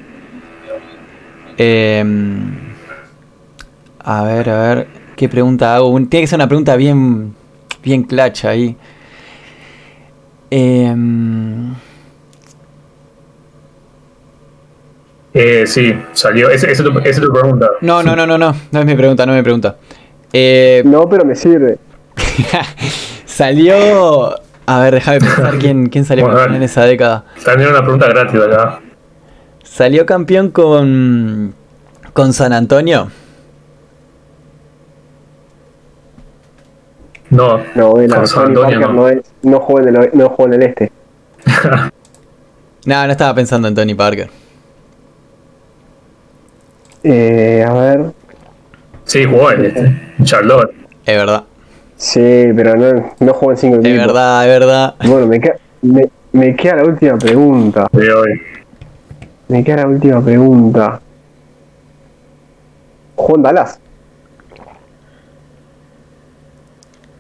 [1.59, 2.55] Em,
[3.99, 4.87] a ver, a ver.
[5.17, 5.93] ¿Qué pregunta hago?
[6.09, 7.35] Tiene que ser una pregunta bien.
[7.83, 8.77] Bien clutch ahí.
[10.51, 11.75] Em,
[15.35, 16.49] Eh, sí, salió.
[16.51, 17.69] Esa es tu, esa es tu pregunta.
[17.83, 18.55] no, no, no, no, no.
[18.73, 19.77] No es mi pregunta, no es mi pregunta.
[20.33, 21.79] Eh, No, pero me sirve.
[23.25, 24.35] Salió
[24.67, 27.25] A ver, déjame pensar quién, quién salió Bueno, en esa década.
[27.45, 28.81] También una pregunta gratis acá.
[29.79, 31.55] Salió campeón con.
[32.13, 33.13] con San Antonio.
[37.31, 38.93] No, No, con San Tony Antonio Parker no.
[38.95, 40.93] no, es, no, juega en el, no juega en el este.
[42.87, 44.29] No, no estaba pensando en Tony Parker.
[47.05, 48.01] Eh, a ver.
[49.05, 50.01] Sí, jugó en este.
[50.25, 50.73] Charlotte.
[51.07, 51.45] Es verdad.
[51.97, 54.95] Sí, pero no, no juega en cinco Es verdad, es verdad.
[55.05, 57.87] Bueno, me, queda- me, me queda la última pregunta.
[57.93, 58.41] de hoy.
[59.49, 61.01] Me queda la última pregunta.
[63.17, 63.81] Juan Dallas.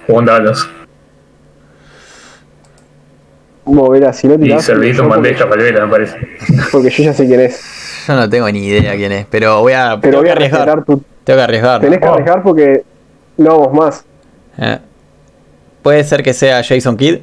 [0.06, 0.66] Jugó en Dallas.
[3.64, 6.16] Vos, Vela, si no Y tirás, servito en yo bandeja Valvera, me parece.
[6.72, 8.04] porque yo ya sé quién es.
[8.06, 9.98] Yo no tengo ni idea quién es, pero voy a.
[10.00, 10.84] Pero voy a arriesgar.
[10.84, 11.02] tu.
[11.24, 11.80] Tengo que arriesgar.
[11.82, 12.12] Tenés que Oh.
[12.14, 12.82] arriesgar porque
[13.36, 14.04] no vamos más.
[14.56, 14.78] Eh.
[15.82, 17.18] Puede ser que sea Jason Kidd.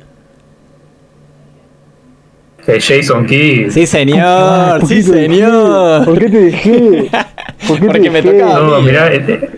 [2.68, 3.70] Eh, Jason Key.
[3.70, 4.80] Sí, señor.
[4.80, 5.34] ¿Por Sí, qué te dejé?
[5.36, 6.06] señor.
[6.06, 6.72] ¿Por qué te dejé?
[7.68, 8.40] ¿Por qué Porque te me dejé?
[8.40, 8.60] tocaba.
[8.60, 9.50] No, mirá, este-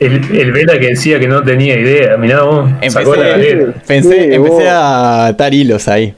[0.00, 3.74] el, el Vela que decía que no tenía idea, mirá vos, sacó la Empecé, galera.
[3.86, 4.64] pensé, Sí, empecé vos.
[4.66, 6.14] a atar hilos ahí.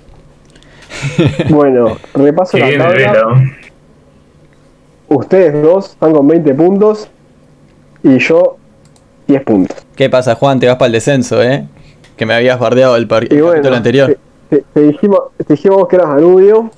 [1.51, 2.95] Bueno, repaso Que la el tabla.
[2.95, 3.23] Vela.
[3.23, 3.57] ¿no?
[5.09, 7.09] Ustedes dos están con 20 puntos
[8.03, 8.57] y yo
[9.29, 9.77] 10 puntos.
[9.95, 10.59] ¿Qué pasa, Juan?
[10.59, 11.65] Te vas para el descenso, ¿eh?
[12.17, 14.09] Que me habías bardeado el, par- el Y bueno, capítulo anterior.
[14.09, 14.19] Te,
[14.51, 16.71] te- te dijimos, te dijimos que eras Danubio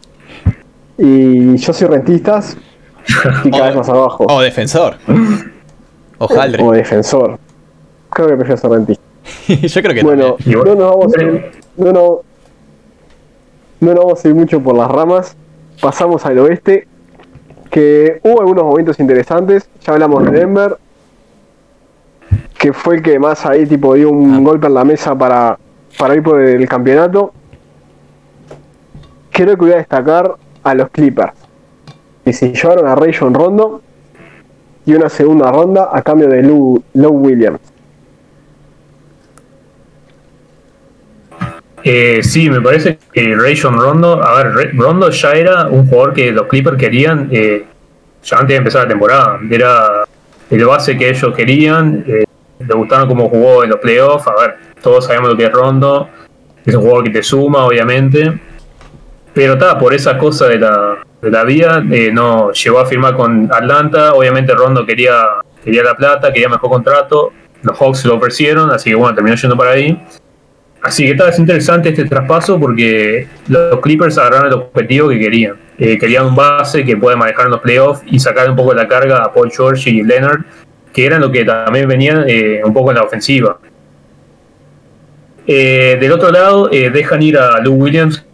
[0.97, 2.57] y yo soy rentistas
[3.45, 4.27] y cada O- vez más abajo.
[4.29, 4.97] O defensor.
[6.19, 6.62] Ojaldre.
[6.62, 7.39] O defensor.
[8.11, 9.03] Creo que prefiero ser rentista.
[9.66, 12.21] Yo creo que Bueno, no nos vamos a ir, no, no,
[13.81, 15.37] no nos vamos a ir mucho por las ramas.
[15.81, 16.89] Pasamos al oeste,
[17.71, 19.69] que hubo algunos momentos interesantes.
[19.87, 20.77] Ya hablamos de Denver,
[22.59, 24.41] que fue el que más ahí tipo dio un Ah.
[24.41, 25.59] golpe en la mesa para,
[25.99, 27.33] para ir por el campeonato.
[29.39, 30.34] Creo que voy a destacar
[30.64, 31.30] a los Clippers,
[32.24, 33.80] que se llevaron a Rayon Rondo
[34.84, 37.61] y una segunda ronda a cambio de Lou, Williams.
[41.84, 46.32] Eh, sí, me parece que Rayon Rondo, a ver, Rondo ya era un jugador que
[46.32, 47.64] los Clippers querían eh,
[48.24, 49.39] ya antes de empezar la temporada.
[49.49, 50.05] Era
[50.51, 52.24] el base que ellos querían, eh,
[52.59, 54.26] le gustaron cómo jugó en los playoffs.
[54.26, 56.09] A ver, todos sabemos lo que es Rondo,
[56.66, 58.47] es un jugador que te suma, obviamente.
[59.39, 63.14] Pero está, por esa cosa de la, de la vida, eh, no llegó a firmar
[63.14, 64.12] con Atlanta.
[64.14, 65.14] Obviamente Rondo quería,
[65.64, 67.30] quería la plata, quería mejor contrato.
[67.62, 69.97] Los Hawks lo ofrecieron, así que bueno, terminó yendo para ahí.
[70.82, 75.55] Así que está, es interesante este traspaso porque los Clippers agarraron el objetivo que querían.
[75.78, 78.89] Eh, querían un base que pueda manejar en los playoffs y sacar un poco la
[78.89, 80.41] carga a Paul George y Leonard,
[80.93, 83.57] que eran lo que también venían eh, un poco en la ofensiva.
[85.47, 88.24] Eh, del otro lado, dejan ir a Lou Williams,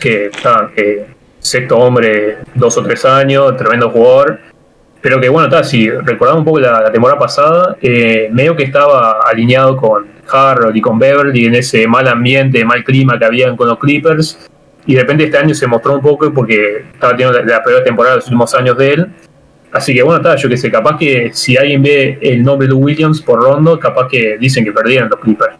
[0.00, 1.06] que está eh,
[1.38, 4.40] sexto hombre, dos o tres años, tremendo jugador.
[5.00, 9.20] Pero que bueno, está, si recordamos un poco la, temporada pasada, eh, medio que estaba
[9.20, 13.68] alineado con Harold y con Beverly en ese mal ambiente, mal clima que habían con
[13.68, 14.50] los Clippers.
[14.86, 17.82] Y de repente este año se mostró un poco porque estaba teniendo la, la peor
[17.82, 19.06] temporada de los últimos años de él.
[19.72, 22.74] Así que bueno, está, yo que sé, capaz que si alguien ve el nombre de
[22.74, 25.54] Williams por Rondo, capaz que dicen que perdieron los Clippers.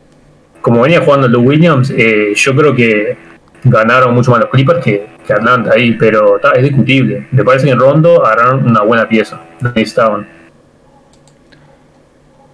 [0.60, 3.16] Como venía jugando Lou Williams, eh, yo creo que
[3.64, 7.26] ganaron mucho más los Clippers que, que Atlanta ahí, pero está, es discutible.
[7.30, 9.40] Me parece que en Rondo agarraron una buena pieza.
[9.60, 10.26] Necesitaban.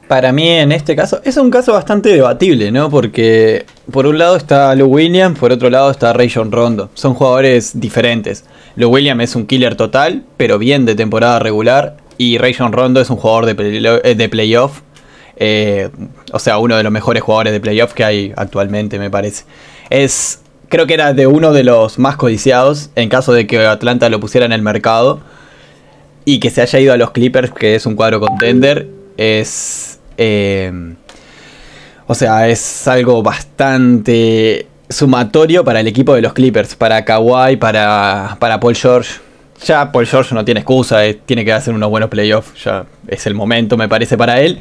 [0.08, 2.88] Para mí en este caso es un caso bastante debatible, ¿no?
[2.90, 6.90] Porque por un lado está Lou Williams, por otro lado está Rayon Rondo.
[6.94, 8.44] Son jugadores diferentes.
[8.76, 11.96] Lou Williams es un killer total, pero bien de temporada regular.
[12.18, 14.82] Y Rayon Rondo es un jugador de, eh, de playoff.
[15.36, 15.90] eh,
[16.32, 19.44] o sea, uno de los mejores jugadores de playoff que hay actualmente, me parece.
[19.90, 24.08] Es, creo que era de uno de los más codiciados en caso de que Atlanta
[24.08, 25.20] lo pusiera en el mercado
[26.24, 30.00] y que se haya ido a los Clippers, que es un cuadro contender, es.
[30.16, 30.94] eh,
[32.08, 38.36] o sea, es algo bastante sumatorio para el equipo de los Clippers, para Kawhi, para,
[38.38, 39.20] para Paul George.
[39.64, 43.26] Ya Paul George no tiene excusa, eh, tiene que hacer unos buenos playoffs, ya es
[43.26, 44.60] el momento, me parece, para él.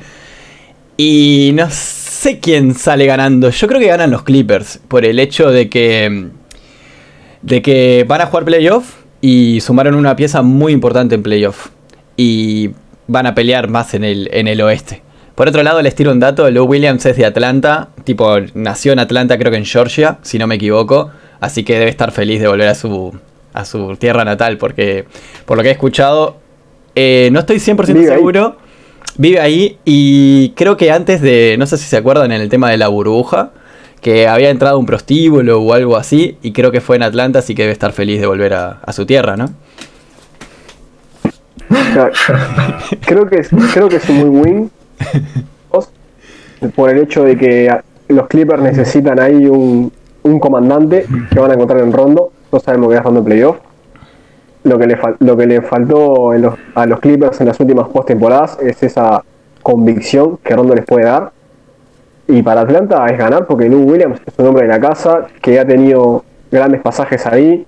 [0.97, 3.49] Y no sé quién sale ganando.
[3.49, 6.29] Yo creo que ganan los Clippers por el hecho de que
[7.41, 11.67] de que van a jugar playoff y sumaron una pieza muy importante en playoff
[12.17, 12.71] y
[13.07, 15.03] van a pelear más en el en el oeste.
[15.35, 18.99] Por otro lado, les tiro un dato, Lou Williams es de Atlanta, tipo nació en
[18.99, 22.47] Atlanta, creo que en Georgia, si no me equivoco, así que debe estar feliz de
[22.47, 23.13] volver a su
[23.53, 25.05] a su tierra natal porque
[25.45, 26.37] por lo que he escuchado
[26.95, 28.05] eh, no estoy 100% Vive ahí.
[28.17, 28.57] seguro.
[29.17, 32.69] Vive ahí y creo que antes de, no sé si se acuerdan en el tema
[32.69, 33.51] de la burbuja,
[34.01, 37.55] que había entrado un prostíbulo o algo así, y creo que fue en Atlanta, así
[37.55, 39.49] que debe estar feliz de volver a, su tierra, ¿no?
[43.05, 44.71] creo que es, creo que es un muy win
[46.75, 47.69] por el hecho de que
[48.07, 49.91] los Clippers necesitan ahí un,
[50.23, 52.31] un comandante que van a encontrar en Rondo.
[52.51, 53.57] No sabemos qué es Rondo Playoff.
[54.65, 58.83] Lo que le, lo que le faltó a los Clippers en las últimas postemporadas es
[58.83, 59.23] esa
[59.61, 61.31] convicción que Rondo les puede dar.
[62.27, 65.59] Y para Atlanta es ganar porque Lou Williams es un hombre de la casa que
[65.59, 67.65] ha tenido grandes pasajes ahí,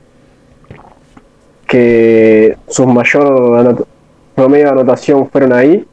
[1.68, 3.86] que su mayor
[4.36, 5.86] promedio de anotación fueron ahí.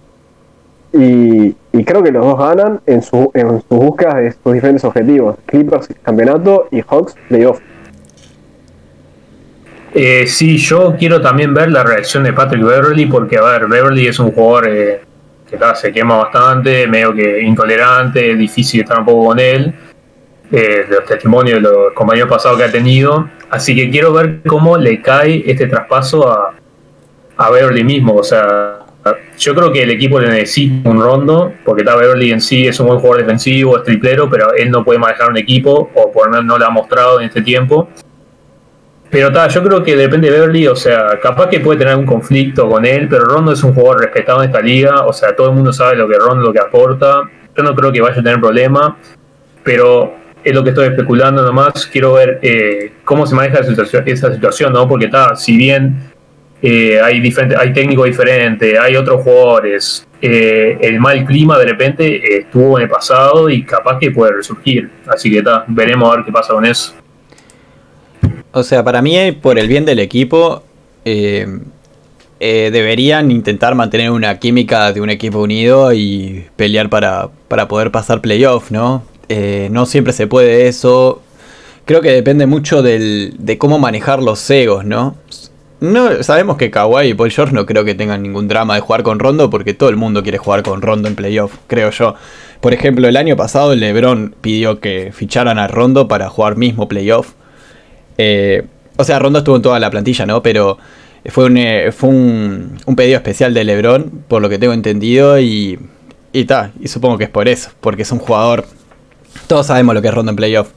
[0.92, 5.36] Y, creo que los dos ganan en, su, en sus búsquedas de sus diferentes objetivos.
[5.46, 7.60] Clippers campeonato y Hawks playoff.
[9.96, 14.08] Eh, sí, yo quiero también ver la reacción de Patrick Beverly porque, a ver, Beverly
[14.08, 15.00] es un jugador eh,
[15.48, 19.72] que se quema bastante, medio que intolerante, difícil estar un poco con él,
[20.50, 23.30] eh, los testimonios de los compañeros pasados que ha tenido.
[23.50, 26.54] Así que quiero ver cómo le cae este traspaso a,
[27.36, 28.14] a Beverly mismo.
[28.16, 28.80] O sea,
[29.38, 32.80] yo creo que el equipo le necesita un rondo, porque está Beverly en sí es
[32.80, 36.26] un buen jugador defensivo, es triplero, pero él no puede manejar un equipo, o por
[36.26, 37.88] lo menos no lo ha mostrado en este tiempo.
[39.14, 42.04] Pero ta, yo creo que depende de Beverly, o sea, capaz que puede tener un
[42.04, 45.50] conflicto con él, pero Rondo es un jugador respetado en esta liga, o sea, todo
[45.50, 47.22] el mundo sabe lo que Rondo lo que aporta.
[47.56, 48.96] Yo no creo que vaya a tener problema,
[49.62, 51.86] pero es lo que estoy especulando nomás.
[51.86, 54.88] Quiero ver eh, cómo se maneja esa situación, ¿no?
[54.88, 56.10] Porque está, si bien
[56.60, 60.08] eh, hay, diferente, hay técnicos diferentes, hay otros jugadores.
[60.20, 64.90] Eh, el mal clima de repente estuvo en el pasado y capaz que puede resurgir.
[65.06, 66.96] Así que está, veremos a ver qué pasa con eso.
[68.54, 70.62] O sea, para mí, por el bien del equipo,
[71.04, 71.46] eh,
[72.38, 78.20] deberían intentar mantener una química de un equipo unido y pelear para, para poder pasar
[78.20, 79.02] playoff, ¿no?
[79.70, 81.20] no siempre se puede eso.
[81.84, 85.16] Creo que depende mucho del, de cómo manejar los egos, ¿no?
[85.80, 89.02] No, sabemos que Kawhi y Paul George no creo que tengan ningún drama de jugar
[89.02, 92.14] con Rondo porque todo el mundo quiere jugar con Rondo en playoff, creo yo.
[92.60, 97.32] Por ejemplo, el año pasado LeBron pidió que ficharan a Rondo para jugar mismo playoff.
[98.18, 98.64] Eh,
[98.96, 100.42] o sea, Rondo estuvo en toda la plantilla, ¿no?
[100.42, 100.78] Pero
[101.26, 101.90] fue un, eh,
[102.96, 105.78] pedido especial de LeBron, por lo que tengo entendido, y,
[106.32, 106.46] y
[106.80, 108.66] y supongo que es por eso, porque es un jugador.
[109.46, 110.68] Todos sabemos lo que es Rondo en playoff.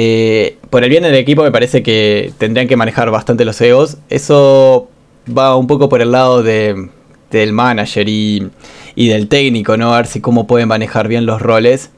[0.00, 3.96] Eh, por el bien del equipo me parece que tendrían que manejar bastante los egos.
[4.10, 4.88] Eso
[5.36, 6.88] va un poco por el lado de,
[7.32, 8.48] del manager y,
[8.94, 9.92] del técnico, ¿no?
[9.92, 11.90] A ver si cómo pueden manejar bien los roles.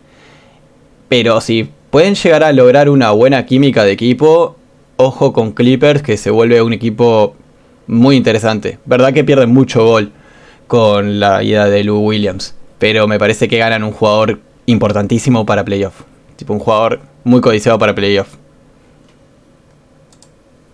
[1.11, 4.57] Pero si pueden llegar a lograr una buena química de equipo,
[4.97, 7.35] ojo con Clippers, que se vuelve un equipo
[7.87, 8.79] muy interesante.
[8.87, 10.13] Verdad que pierden mucho gol
[10.69, 15.65] con la ida de Lou Williams, pero me parece que ganan un jugador importantísimo para
[15.65, 16.03] playoff.
[16.37, 18.29] Tipo un jugador muy codiciado para playoff.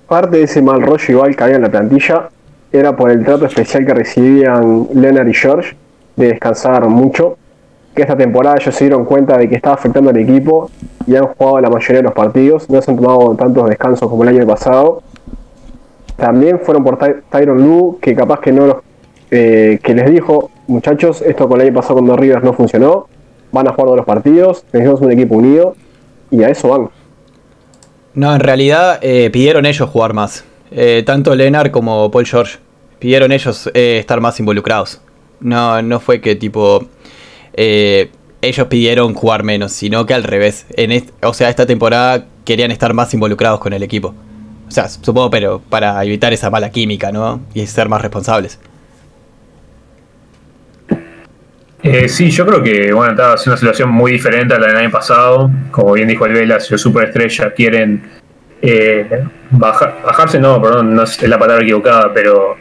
[0.07, 2.29] Parte de ese mal rollo igual que había en la plantilla
[2.71, 5.75] era por el trato especial que recibían Leonard y George
[6.15, 7.39] de descansar mucho.
[7.97, 10.71] Que esta temporada ellos se dieron cuenta de que estaba afectando al equipo
[11.07, 12.69] y han jugado la mayoría de los partidos.
[12.69, 15.03] No se han tomado tantos descansos como el año pasado.
[16.17, 16.99] También fueron por
[17.31, 18.77] Tyron Lu, que capaz que no los,
[19.31, 23.09] eh, que les dijo, muchachos, esto con el año pasado cuando Rivers no funcionó,
[23.51, 25.75] van a jugar todos los partidos, necesitamos un equipo unido
[26.31, 26.91] y a eso van.
[28.13, 30.45] No, en realidad eh, pidieron ellos jugar más.
[30.71, 32.59] Eh, tanto Leonard como Paul George
[32.99, 35.01] pidieron ellos estar más involucrados.
[35.41, 36.87] No, no fue que tipo
[37.57, 40.67] ellos pidieron jugar menos, sino que al revés.
[40.77, 44.15] En o sea, esta temporada querían estar más involucrados con el equipo.
[44.69, 47.41] O sea, supongo, pero para evitar esa mala química, ¿no?
[47.55, 48.59] Y ser más responsables.
[51.83, 54.77] Eh, sí, yo creo que bueno, está haciendo una situación muy diferente a la del
[54.77, 55.51] año pasado.
[55.71, 58.03] Como bien dijo el Vela, si los superestrellas quieren
[58.61, 62.57] eh, bajarse, no, perdón, no es la palabra equivocada, pero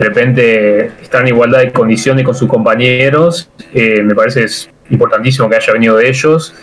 [0.00, 5.46] de repente estar en igualdad de condiciones con sus compañeros, eh, me parece es importantísimo
[5.50, 6.54] que haya venido de ellos.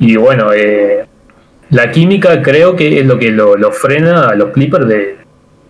[0.00, 1.06] Y bueno, eh,
[1.70, 5.18] la química creo que es lo que lo, frena a los Clippers de,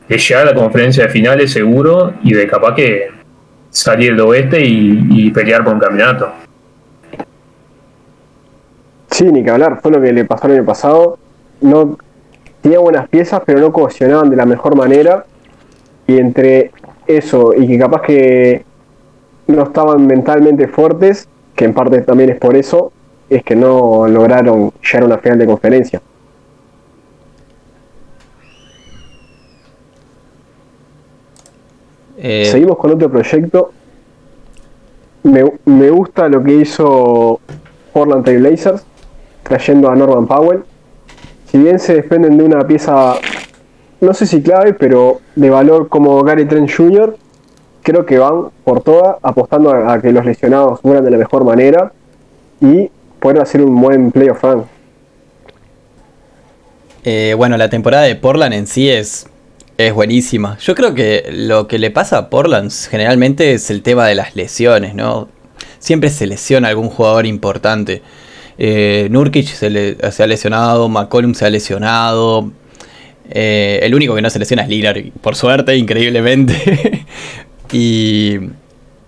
[0.08, 3.10] de llegar a la conferencia de finales seguro y de capaz que
[3.68, 6.32] salir de oeste y, pelear por un campeonato.
[9.10, 11.18] Sí, ni que hablar, fue lo que le pasó el año pasado.
[11.60, 11.98] No
[12.62, 15.26] tenía buenas piezas, pero no cohesionaban de la mejor manera.
[16.06, 16.70] Y entre
[17.16, 18.64] eso y que capaz que
[19.46, 22.92] no estaban mentalmente fuertes, que en parte también es por eso,
[23.28, 26.00] es que no lograron llegar a una final de conferencia.
[32.22, 33.72] Eh, Seguimos con otro proyecto.
[35.22, 37.40] Me, gusta lo que hizo
[37.92, 38.84] Portland Trail Blazers.
[39.42, 40.62] trayendo a Norman Powell.
[41.46, 43.14] Si bien se desprenden de una pieza,
[44.00, 47.16] no sé si clave, pero de valor como Gary Trent Jr.,
[47.82, 51.92] creo que van por toda, apostando a, que los lesionados mueran de la mejor manera
[52.60, 54.64] y puedan hacer un buen playoff run.
[57.04, 59.26] Eh, bueno, la temporada de Portland en sí es,
[59.78, 60.58] es buenísima.
[60.58, 64.36] Yo creo que lo que le pasa a Portland generalmente es el tema de las
[64.36, 65.28] lesiones, ¿no?
[65.78, 68.02] Siempre se lesiona algún jugador importante.
[68.58, 69.66] Eh, Nurkic se,
[70.22, 72.50] ha lesionado, McCollum se ha lesionado.
[73.30, 77.06] Eh, el único que no se lesiona es Lillard, por suerte, increíblemente.
[77.72, 78.38] y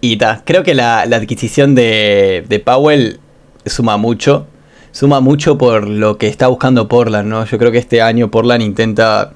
[0.05, 3.21] y creo que la, adquisición de, Powell
[3.65, 4.49] suma mucho
[4.91, 7.47] suma mucho por lo que está buscando Portland, ¿no?
[7.47, 9.33] Yo creo que este año Portland intenta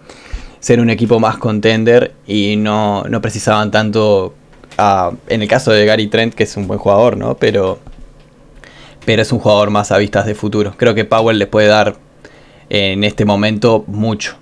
[0.59, 4.35] ser un equipo más contender y no, no precisaban tanto
[5.29, 7.37] en el caso de Gary Trent, que es un buen jugador, ¿no?
[7.37, 7.79] Pero,
[9.07, 10.75] pero es un jugador más a vistas de futuro.
[10.77, 11.97] Creo que Powell les puede dar
[12.69, 14.37] en este momento mucho.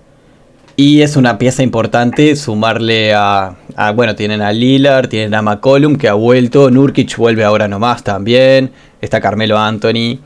[0.76, 3.54] Y es una pieza importante sumarle a,
[3.94, 8.72] bueno, tienen a Lillard, tienen a McCollum que ha vuelto, Nurkic vuelve ahora nomás también,
[9.00, 10.18] está Carmelo Anthony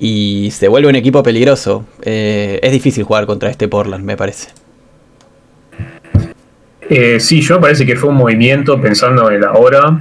[0.00, 1.84] y se vuelve un equipo peligroso.
[2.02, 4.48] Eh, es difícil jugar contra este Portland, me parece.
[6.88, 10.00] Eh, sí, yo me parece que fue un movimiento pensando en la hora,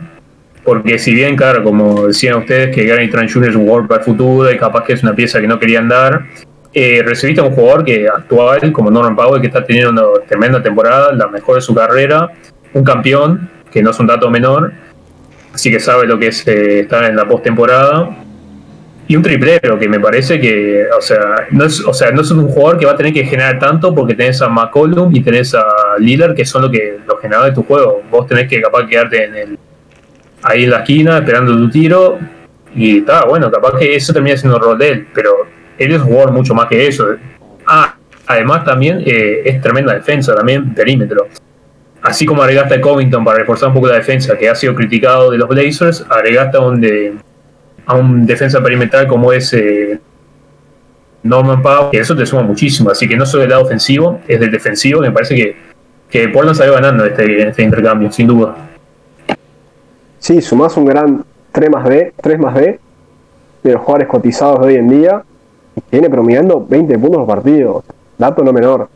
[0.63, 3.49] porque si bien, claro, como decían ustedes, que Gary Trent Jr.
[3.49, 5.87] es un jugador para el futuro y capaz que es una pieza que no querían
[5.87, 6.25] dar,
[6.73, 10.61] eh, recibiste a un jugador que actual, como Norman Powell, que está teniendo una tremenda
[10.61, 12.29] temporada, la mejor de su carrera,
[12.73, 14.73] un campeón, que no es un dato menor,
[15.53, 18.09] así que sabe lo que es eh, estar en la postemporada
[19.09, 22.29] y un triplero que me parece que, o sea, no es, o sea, no es
[22.29, 25.55] un jugador que va a tener que generar tanto porque tenés a McCollum y tenés
[25.55, 25.65] a
[25.97, 28.03] Lillard que son lo que los generadores de tu juego.
[28.11, 29.59] Vos tenés que capaz quedarte en el,
[30.43, 32.19] ahí en la esquina esperando tu tiro
[32.75, 35.47] y está, bueno, capaz que eso termina siendo el rol de él, pero
[35.79, 37.07] él es un jugador mucho más que eso.
[37.65, 37.95] Ah,
[38.27, 41.27] además también eh, es tremenda defensa, también perímetro.
[42.01, 45.31] Así como agregaste a Covington para reforzar un poco la defensa, que ha sido criticado
[45.31, 49.99] de los Blazers, agregaste a un defensa perimetral como es eh,
[51.23, 52.89] Norman Powell, que eso te suma muchísimo.
[52.89, 55.01] Así que no solo del lado ofensivo, es del defensivo.
[55.01, 55.55] Me parece que,
[56.09, 58.55] que Portland salió ganando este, este intercambio, sin duda.
[60.19, 62.79] Sí, sumás un gran 3 más D, 3 más D
[63.63, 65.23] de los jugadores cotizados de hoy en día
[65.89, 67.83] tiene promediando 20 puntos por partido.
[68.17, 68.89] Dato no menor.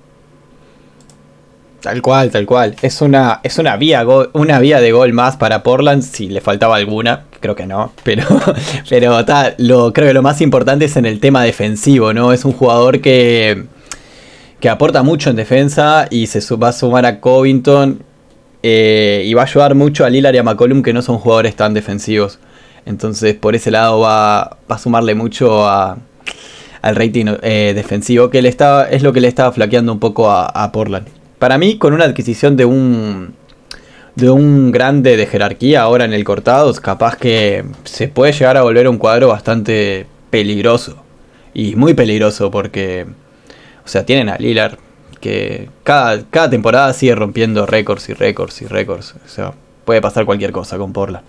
[1.84, 2.76] Tal cual, tal cual.
[2.82, 6.78] Es una, es una vía, una vía de gol más para Portland si le faltaba
[6.78, 7.26] alguna.
[7.42, 8.24] Creo que no, pero,
[8.90, 9.20] pero
[9.58, 12.32] lo, creo que lo más importante es en el tema defensivo, ¿no?
[12.32, 13.66] Es un jugador que,
[14.62, 18.02] que aporta mucho en defensa y se va a sumar a Covington
[18.64, 21.54] eh, y va a ayudar mucho a Lillard y a McCollum que no son jugadores
[21.58, 22.40] tan defensivos.
[22.86, 25.98] Entonces por ese lado va, a sumarle mucho a,
[26.84, 30.30] al rating eh, defensivo que le está, es lo que le estaba flaqueando un poco
[30.30, 31.08] a Portland.
[31.40, 33.34] Para mí, con una adquisición de un
[34.16, 38.62] de un grande de jerarquía ahora en el cortado, capaz que se puede llegar a
[38.62, 40.98] volver un cuadro bastante peligroso.
[41.54, 43.06] Y muy peligroso porque,
[43.86, 44.78] o sea, tienen a Lillard
[45.20, 49.16] que cada, cada temporada sigue rompiendo récords y récords y récords.
[49.26, 49.54] O sea,
[49.86, 51.24] puede pasar cualquier cosa con Porla.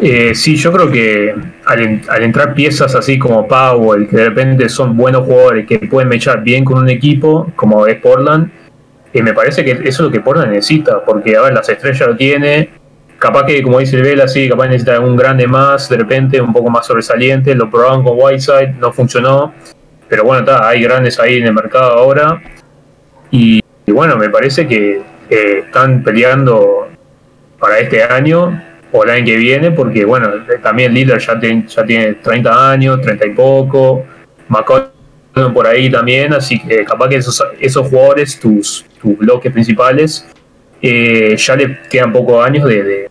[0.00, 1.34] Eh, sí, yo creo que
[1.66, 6.42] al, entrar piezas así como Powell, que de repente son buenos jugadores que pueden mechar
[6.42, 8.50] bien con un equipo, como es Portland,
[9.12, 12.08] y me parece que eso es lo que Portland necesita, porque a ver, las estrellas
[12.08, 12.70] lo tiene,
[13.18, 16.52] capaz que como dice el Vela, sí, capaz necesita un grande más, de repente un
[16.52, 19.54] poco más sobresaliente, lo probaron con Whiteside, no funcionó,
[20.08, 22.42] pero bueno, está, hay grandes ahí en el mercado ahora,
[23.30, 26.88] y, bueno, me parece que están peleando
[27.58, 28.60] para este año
[28.96, 30.28] o el año que viene, porque bueno,
[30.62, 34.04] también Lillard ya, ya tiene 30 años, 30 y poco,
[34.46, 40.24] McCollum por ahí también, así que capaz que esos, esos jugadores, tus, tus bloques principales,
[40.80, 43.10] eh, ya le quedan pocos años de,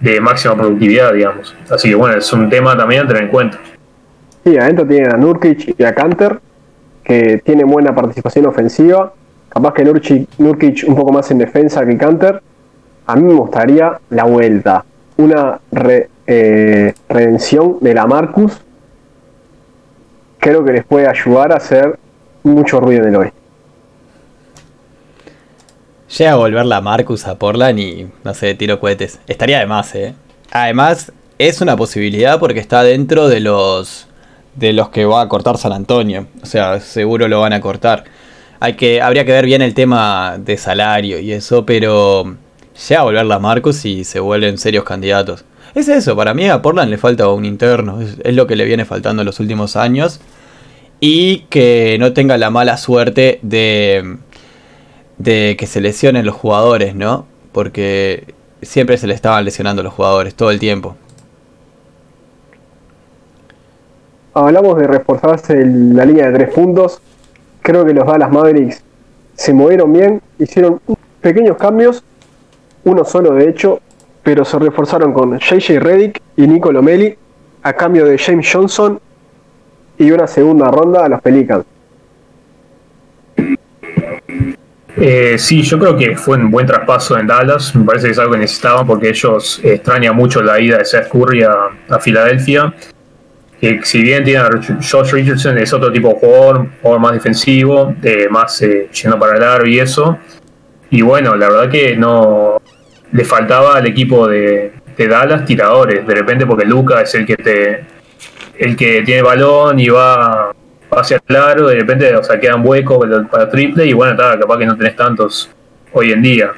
[0.00, 1.52] de, máxima productividad, digamos.
[1.68, 3.58] Así que bueno, es un tema también a tener en cuenta.
[4.44, 6.38] Sí, adentro tienen a Nurkic y a Canter,
[7.02, 9.12] que tienen buena participación ofensiva.
[9.48, 12.40] Capaz que Nurkic, Nurkic un poco más en defensa que Canter.
[13.04, 14.84] A mí me gustaría la vuelta
[15.16, 15.60] una
[16.26, 18.52] eh, redención de la Marcus,
[20.38, 21.98] creo que les puede ayudar a hacer
[22.42, 23.38] mucho ruido en el oeste.
[26.18, 29.18] Llega a volver la Marcus a Portland y no sé, tiro cohetes.
[29.26, 30.14] Estaría de más, eh.
[30.50, 34.08] Además, es una posibilidad porque está dentro de los
[34.54, 36.26] de los que va a cortar San Antonio.
[36.42, 38.04] O sea, seguro lo van a cortar.
[38.60, 42.36] Hay que, habría que ver bien el tema de salario y eso, pero
[42.88, 45.44] llega a volver la Marcus y se vuelven serios candidatos.
[45.74, 48.84] Es eso, para mí a Portland le falta un interno, es, lo que le viene
[48.84, 50.20] faltando en los últimos años.
[51.00, 54.18] Y que no tenga la mala suerte de,
[55.18, 57.26] de que se lesionen los jugadores, ¿no?
[57.50, 60.96] Porque siempre se le estaban lesionando los jugadores, todo el tiempo.
[64.34, 67.00] Hablamos de reforzarse la línea de tres puntos.
[67.62, 68.82] Creo que los Dallas Mavericks
[69.34, 70.80] se movieron bien, hicieron
[71.20, 72.04] pequeños cambios,
[72.84, 73.80] uno solo de hecho,
[74.22, 77.16] pero se reforzaron con JJ Reddick y Nico Lomeli
[77.62, 79.00] a cambio de James Johnson
[79.98, 81.64] y una segunda ronda a los Pelicans.
[84.96, 87.74] Eh, sí, yo creo que fue un buen traspaso en Dallas.
[87.74, 91.08] Me parece que es algo que necesitaban porque ellos extrañan mucho la ida de Seth
[91.08, 92.74] Curry a, Filadelfia.
[93.60, 97.94] Que si bien tiene a Josh Richardson, es otro tipo de jugador, jugador más defensivo,
[98.30, 100.18] más eh, yendo para el aro y eso.
[100.90, 102.60] Y bueno, la verdad que no
[103.12, 107.84] le faltaba al equipo de, Dallas tiradores, de repente porque Luca es el que te
[108.56, 110.52] el que tiene balón y va
[110.92, 114.58] hacia el aro, de repente o sea, quedan huecos para, triple y bueno, está, capaz
[114.58, 115.50] que no tenés tantos
[115.92, 116.52] hoy en día.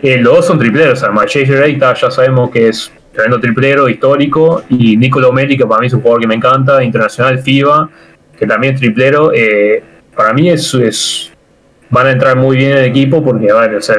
[0.00, 1.60] Eh, los dos son tripleros, además J.J.
[1.60, 5.92] Ray ya sabemos que es tremendo triplero histórico y Nicolo Meli, que para mí es
[5.92, 7.90] un jugador que me encanta, internacional FIBA,
[8.38, 9.82] que también es triplero, eh,
[10.16, 11.32] para mí es, es,
[11.90, 13.96] van a entrar muy bien en el equipo porque, vale, o sea,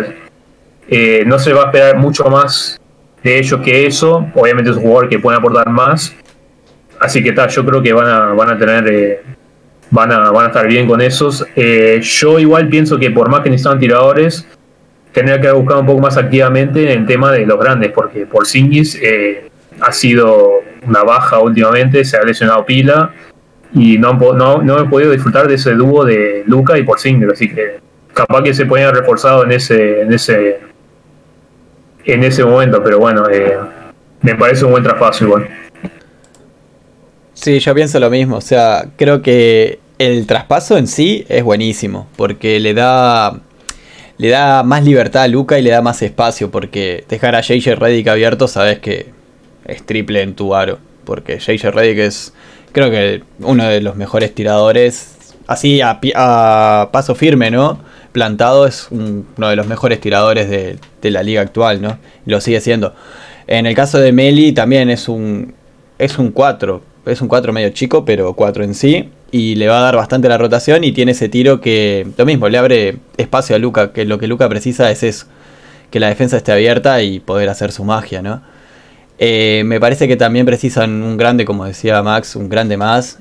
[0.92, 2.80] eh, no se va a esperar mucho más
[3.24, 4.28] de ellos que eso.
[4.36, 6.14] Obviamente es un jugador que puede aportar más.
[7.00, 8.88] Así que tal, yo creo que van a, van a tener.
[8.94, 9.22] Eh,
[9.90, 11.46] van, a, van a estar bien con esos.
[11.56, 14.46] Eh, yo igual pienso que por más que necesitan tiradores,
[15.14, 18.46] tendría que buscar un poco más activamente en el tema de los grandes, porque por
[18.46, 19.00] Singis
[19.80, 23.14] ha sido una baja últimamente, se ha lesionado pila
[23.74, 27.30] y no, no, no he podido disfrutar de ese dúo de Luca y por Porzingis,
[27.30, 27.80] así que
[28.14, 30.71] capaz que se podían reforzado en ese, en ese
[32.06, 33.58] en ese momento, pero bueno, eh,
[34.22, 35.48] me parece un buen traspaso igual.
[37.34, 42.08] Sí, yo pienso lo mismo, o sea, creo que el traspaso en sí es buenísimo,
[42.16, 43.40] porque le da
[44.18, 47.76] le da más libertad a Luca y le da más espacio, porque dejar a JJ
[47.76, 49.08] Redick abierto sabes que
[49.66, 52.34] es triple en tu aro, porque JJ Redick es
[52.72, 57.80] creo que uno de los mejores tiradores, así a paso firme, ¿no?
[58.12, 60.78] Plantado es uno de los mejores tiradores de,
[61.10, 61.98] la liga actual, ¿no?
[62.26, 62.94] lo sigue siendo.
[63.48, 65.54] En el caso de Meli también es un
[65.98, 69.80] es un 4, es un 4 medio chico, pero 4 en sí y le va
[69.80, 73.56] a dar bastante la rotación y tiene ese tiro que lo mismo le abre espacio
[73.56, 75.26] a Luca, que lo que Luca precisa es eso,
[75.90, 78.42] que la defensa esté abierta y poder hacer su magia, ¿no?
[79.20, 83.20] Eh, me parece que también precisan un grande, como decía Max, un grande más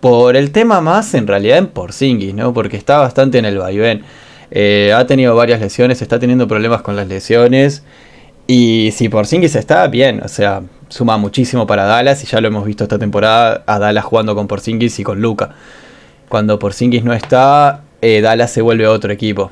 [0.00, 2.52] por el tema más en realidad en Porzingis, ¿no?
[2.52, 4.02] Porque está bastante en el vaivén.
[4.50, 7.82] Eh, ha tenido varias lesiones, está teniendo problemas con las lesiones.
[8.46, 12.64] Y si Porzingis está bien, o sea, suma muchísimo para Dallas y ya lo hemos
[12.64, 15.54] visto esta temporada a Dallas jugando con Porzingis y con Luca.
[16.28, 19.50] Cuando Porzingis no está, eh, Dallas se vuelve otro equipo.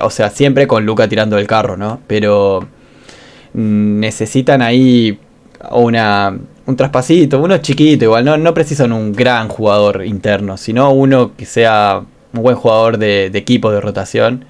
[0.00, 2.00] O sea, siempre con Luca tirando el carro, ¿no?
[2.06, 2.66] Pero
[3.52, 5.18] mm, necesitan ahí
[5.72, 6.36] una,
[6.66, 11.44] un traspasito, uno chiquito, igual, no, no precisan un gran jugador interno, sino uno que
[11.44, 12.02] sea
[12.32, 14.44] un buen jugador de, equipo, de rotación,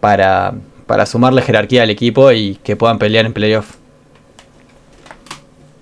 [0.00, 0.54] para,
[0.86, 3.74] para sumarle jerarquía al equipo y que puedan pelear en playoff.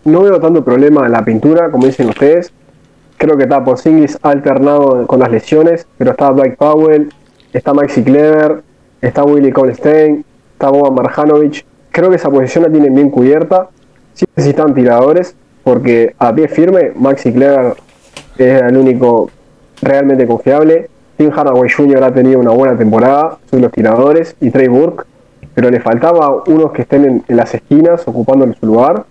[0.05, 2.53] No veo tanto problema en la pintura, como dicen ustedes.
[3.17, 7.11] Creo que está Porzingis alternado con las lesiones, pero está Blake Powell,
[7.53, 8.63] está Maxi Clever,
[9.01, 11.65] está Willy Colstein, está Boban Marjanovic.
[11.91, 13.69] Creo que esa posición la tienen bien cubierta
[14.15, 17.75] sí necesitan tiradores, porque a pie firme, Maxi Clever
[18.39, 19.31] es el único
[19.83, 20.89] realmente confiable.
[21.17, 22.03] Tim Hardaway Jr.
[22.03, 25.05] ha tenido una buena temporada, son los tiradores, y Trey Burke,
[25.55, 29.05] pero le faltaba unos que estén en, las esquinas ocupando su lugar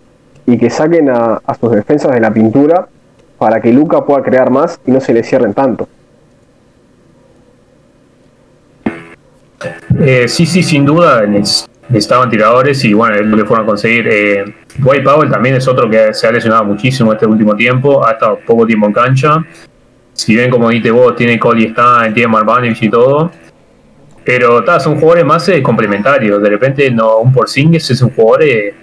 [0.46, 2.88] y que saquen a, sus defensas de la pintura
[3.38, 5.88] para que Luca pueda crear más y no se le cierren tanto.
[10.00, 11.24] Eh, sí, sí, sin duda
[11.90, 14.08] necesitaban tiradores y bueno, es lo que fueron a conseguir.
[14.08, 14.46] Eh,
[14.84, 18.40] White Powell también es otro que se ha lesionado muchísimo este último tiempo, ha estado
[18.46, 19.46] poco tiempo en cancha.
[20.14, 23.32] Si bien, como dijiste vos, tiene Cody Stein, tiene Marvanovic y todo,
[24.24, 26.42] pero son jugadores más eh, complementarios.
[26.42, 28.76] De repente, no un Porzingis es un jugador eh,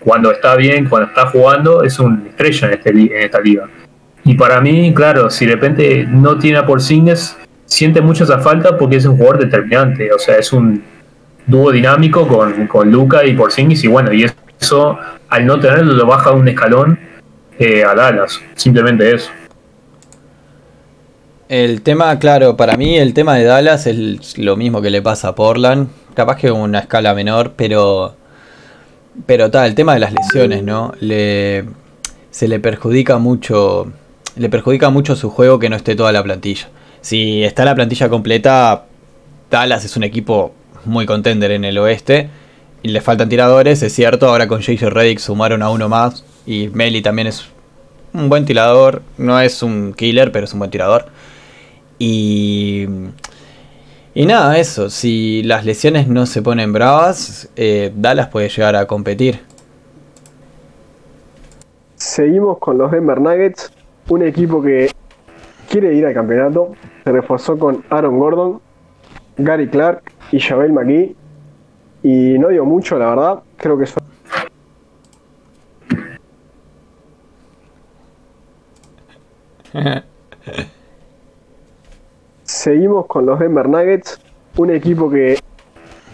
[0.00, 3.68] cuando está bien, cuando está jugando, es un estrella en, este, en esta liga.
[4.24, 7.36] Y para mí, claro, si de repente no tiene a Porzingis,
[7.66, 10.12] siente mucho esa falta porque es un jugador determinante.
[10.12, 10.82] O sea, es un
[11.46, 14.24] dúo dinámico con, con Luca y Porzingis y bueno, y
[14.60, 16.98] eso al no tenerlo lo baja un escalón
[17.58, 19.30] eh, a Dallas, simplemente eso.
[21.48, 25.28] El tema, claro, para mí el tema de Dallas es lo mismo que le pasa
[25.28, 28.16] a Portland, capaz que una escala menor, pero
[29.26, 30.92] Pero tal, el tema de las lesiones, ¿no?
[30.98, 31.64] Le,
[32.30, 33.92] se le perjudica mucho.
[34.36, 36.68] Le perjudica mucho su juego que no esté toda la plantilla.
[37.00, 38.86] Si está la plantilla completa,
[39.50, 40.52] Dallas es un equipo
[40.86, 42.28] muy contender en el oeste.
[42.82, 44.28] Y le faltan tiradores, es cierto.
[44.28, 46.24] Ahora con JJ Reddick sumaron a uno más.
[46.46, 47.48] Y Meli también es
[48.12, 49.02] un buen tirador.
[49.16, 51.06] No es un killer, pero es un buen tirador.
[51.98, 52.86] Y.
[54.16, 54.90] Y nada, eso.
[54.90, 59.40] Si las lesiones no se ponen bravas, eh, Dallas puede llegar a competir.
[61.96, 63.72] Seguimos con los Denver Nuggets.
[64.08, 64.90] Un equipo que
[65.68, 66.72] quiere ir al campeonato.
[67.02, 68.60] Se reforzó con Aaron Gordon,
[69.36, 71.16] Gary Clark y Javel McGee.
[72.02, 73.42] Y no dio mucho, la verdad.
[73.56, 74.02] Creo que son.
[82.42, 84.20] Seguimos con los Denver Nuggets,
[84.56, 85.38] un equipo que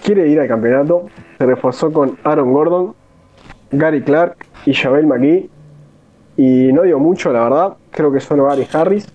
[0.02, 1.06] quiere ir al campeonato.
[1.38, 2.94] Se reforzó con Aaron Gordon,
[3.72, 5.50] Gary Clark y Javel McGee.
[6.36, 7.76] Y no dio mucho, la verdad.
[7.90, 9.06] Creo que solo Gary Harris.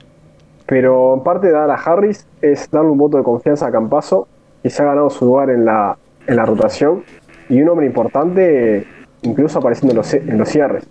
[0.66, 4.28] Pero en parte de dar a Harris es darle un voto de confianza a Campaso,
[4.64, 5.98] que se ha ganado su lugar en la,
[6.28, 7.04] en la rotación.
[7.50, 8.86] Y un hombre importante,
[9.22, 10.88] incluso apareciendo en los, en los cierres.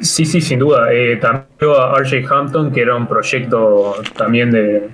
[0.00, 0.92] Sí, sí, sin duda.
[0.92, 4.90] Eh, también a RJ Hampton, que era un proyecto también de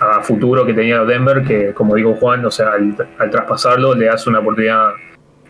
[0.00, 4.30] a futuro que tenía Denver, que como digo Juan, o sea, al, traspasarlo le hace
[4.30, 4.92] una oportunidad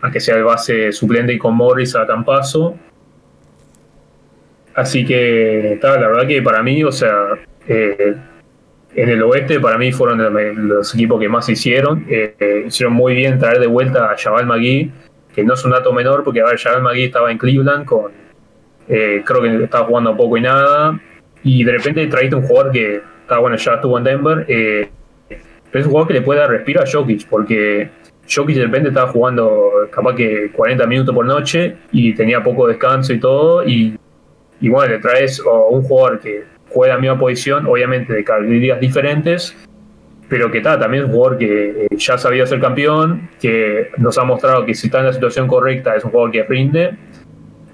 [0.01, 2.75] a que sea el base suplente y con Morris a Campaso.
[4.73, 7.33] Así que, la verdad que para mí, o sea,
[7.67, 8.15] eh,
[8.95, 12.05] en el oeste para mí fueron los equipos que más hicieron.
[12.09, 14.91] Eh, hicieron muy bien traer de vuelta a Jabal Magui,
[15.33, 18.11] que no es un dato menor, porque a ver, Jabal Magui estaba en Cleveland con
[18.87, 20.99] eh, creo que estaba jugando poco y nada.
[21.43, 24.45] Y de repente traíste un jugador que está bueno, ya estuvo en Denver.
[24.47, 24.89] Eh,
[25.29, 27.89] pero es un jugador que le puede dar respiro a Jokic, porque
[28.29, 33.13] Jokic de repente estaba jugando capaz que 40 minutos por noche y tenía poco descanso
[33.13, 33.65] y todo.
[33.65, 33.97] Y,
[34.61, 38.79] y bueno, le traes a un jugador que juega la misma posición, obviamente de características
[38.79, 39.57] diferentes,
[40.29, 44.17] pero que está también es un jugador que eh, ya sabía ser campeón, que nos
[44.17, 46.95] ha mostrado que si está en la situación correcta es un jugador que rinde.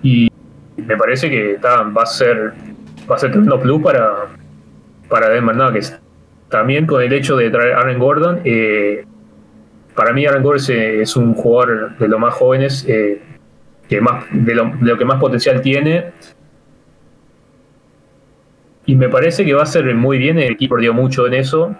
[0.02, 0.32] Y,
[0.78, 2.54] me parece que va a ser
[3.10, 4.28] va a ser tremendo plus para,
[5.10, 6.00] para Denver Nuggets.
[6.50, 9.06] También con el hecho de traer a Aaron Gordon, eh,
[9.96, 13.22] para mí Aaron Gordon es, un jugador de los más jóvenes, eh,
[13.90, 16.12] que más, de lo, de, lo, que más potencial tiene.
[18.88, 21.76] Y me parece que va a ser muy bien, el equipo dio mucho en eso.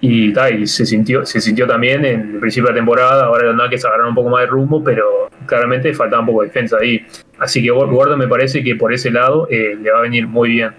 [0.00, 0.32] Y,
[0.66, 3.24] se sintió se sintió también en el principio de la temporada.
[3.24, 6.48] Ahora los Nuggets agarraron un poco más de rumbo, pero claramente faltaba un poco de
[6.48, 7.04] defensa ahí.
[7.38, 10.50] Así que Gordon me parece que por ese lado eh, le va a venir muy
[10.50, 10.70] bien.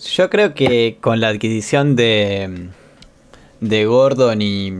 [0.00, 2.68] Yo creo que con la adquisición de,
[3.60, 4.72] de Gordon y,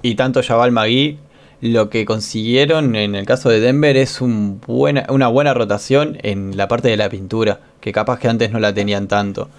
[0.00, 1.18] y tanto Jabal Magui,
[1.60, 6.88] lo que consiguieron en el caso de Denver es una buena rotación en la parte
[6.88, 9.50] de la pintura, que capaz que antes no la tenían tanto.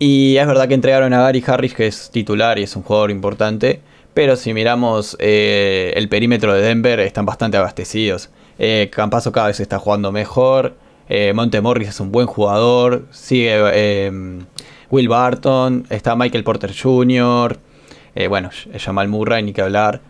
[0.00, 3.10] Y es verdad que entregaron a Gary Harris, que es titular y es un jugador
[3.10, 3.80] importante.
[4.14, 8.30] Pero si miramos eh, el perímetro de Denver, están bastante abastecidos.
[8.58, 10.74] Eh, cada vez está jugando mejor.
[11.08, 13.04] Eh, Monte Morris es un buen jugador.
[13.10, 14.10] Sigue eh,
[14.90, 15.86] Will Barton.
[15.90, 17.58] Está Michael Porter Jr.
[18.28, 20.00] bueno, Jamal Murray, ni que hablar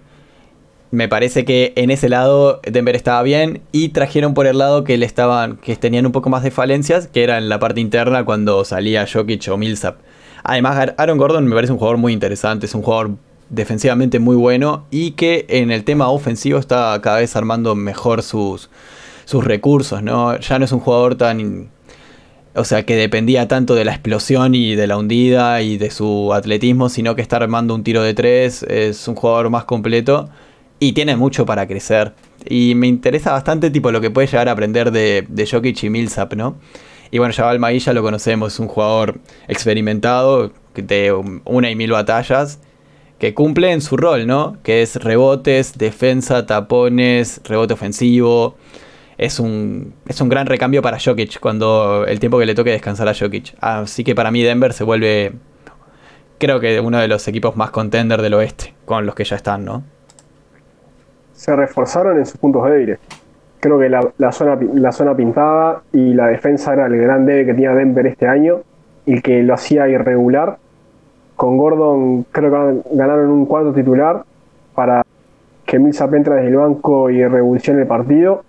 [0.90, 4.98] me parece que en ese lado Denver estaba bien y trajeron por el lado que
[4.98, 8.24] le estaban que tenían un poco más de falencias, que era en la parte interna
[8.24, 9.98] cuando salía Jokic o Millsap.
[10.42, 13.12] Además, Aaron Gordon me parece un jugador muy interesante, es un jugador
[13.50, 18.70] defensivamente muy bueno y que en el tema ofensivo está cada vez armando mejor sus,
[19.24, 20.38] sus recursos, ¿no?
[20.38, 21.70] Ya no es un jugador tan
[22.56, 26.34] o sea, que dependía tanto de la explosión y de la hundida y de su
[26.34, 30.28] atletismo, sino que está armando un tiro de tres, es un jugador más completo
[30.80, 32.14] y tiene mucho para crecer.
[32.44, 35.90] Y me interesa bastante tipo lo que puede llegar a aprender de, de Jokic y
[35.90, 36.56] Millsap, ¿no?
[37.12, 41.12] Y bueno, Jabal Maí ya lo conocemos, es un jugador experimentado de
[41.44, 42.60] una y mil batallas
[43.18, 44.56] que cumple en su rol, ¿no?
[44.62, 48.56] Que es rebotes, defensa, tapones, rebote ofensivo.
[49.18, 53.08] Es un, es un gran recambio para Jokic cuando el tiempo que le toque descansar
[53.08, 53.54] a Jokic.
[53.60, 55.32] Así que para mí Denver se vuelve,
[56.38, 59.66] creo que uno de los equipos más contender del oeste, con los que ya están,
[59.66, 59.84] ¿no?
[61.40, 62.98] Se reforzaron en sus puntos débiles.
[63.60, 67.54] Creo que la, zona, la zona pintada y la defensa era el gran debe que
[67.54, 68.60] tenía Denver este año
[69.06, 70.58] y que lo hacía irregular.
[71.36, 74.22] Con Gordon creo que ganaron un cuarto titular
[74.74, 75.02] para
[75.64, 78.42] que Millsap entra desde el banco y revolucione el partido.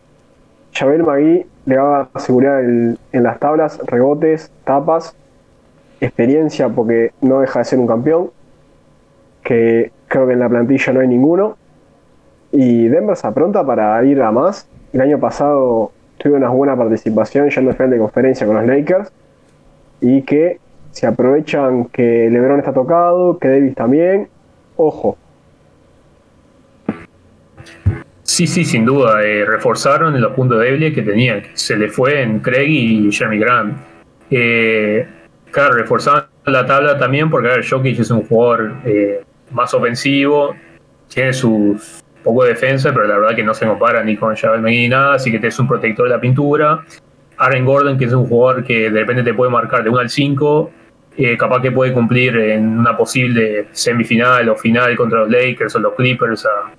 [0.74, 5.16] Javel Magui le daba seguridad en, en las tablas, rebotes, tapas,
[6.02, 8.32] experiencia porque no deja de ser un campeón,
[9.44, 11.61] que creo que en la plantilla no hay ninguno
[12.52, 14.68] Y Denver se apronta para ir a más.
[14.94, 19.12] El año pasado tuvo una buena participación yendo al final de conferencia con los Lakers.
[20.02, 20.60] Y que
[20.92, 24.28] se aprovechan que LeBron está tocado, que Davis también.
[24.76, 25.18] Ojo.
[28.24, 29.24] Sí, sí, sin duda.
[29.24, 31.44] Eh, reforzaron los puntos débiles que tenían.
[31.54, 33.78] Se le fue en Craig y Jeremy Grant.
[34.30, 35.06] Eh,
[35.52, 40.56] claro, reforzaron la tabla también porque, a ver, Jokic es un jugador eh, más ofensivo,
[41.08, 41.80] tiene su
[42.24, 45.16] poco de defensa, pero la verdad que no se compara ni con Javel ni nada,
[45.16, 46.84] así que es un protector de la pintura.
[47.38, 50.10] Aaron Gordon, que es un jugador que de repente te puede marcar de 1 al
[50.10, 50.72] 5,
[51.18, 55.80] eh, capaz que puede cumplir en una posible semifinal o final contra los Lakers o
[55.80, 56.72] los Clippers a,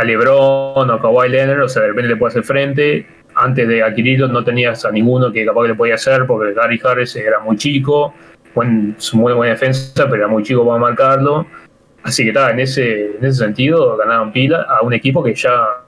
[0.00, 3.06] a LeBron o a Kawhi Leonard, o sea, de repente le puede hacer frente.
[3.34, 6.80] Antes de adquirirlo no tenías a ninguno que capaz que le podía hacer porque Gary
[6.82, 8.14] Harris era muy chico,
[8.54, 11.46] buen, muy buena defensa, pero era muy chico para marcarlo.
[12.06, 15.82] Así que está, en ese, en ese sentido ganaron pila a un equipo que ya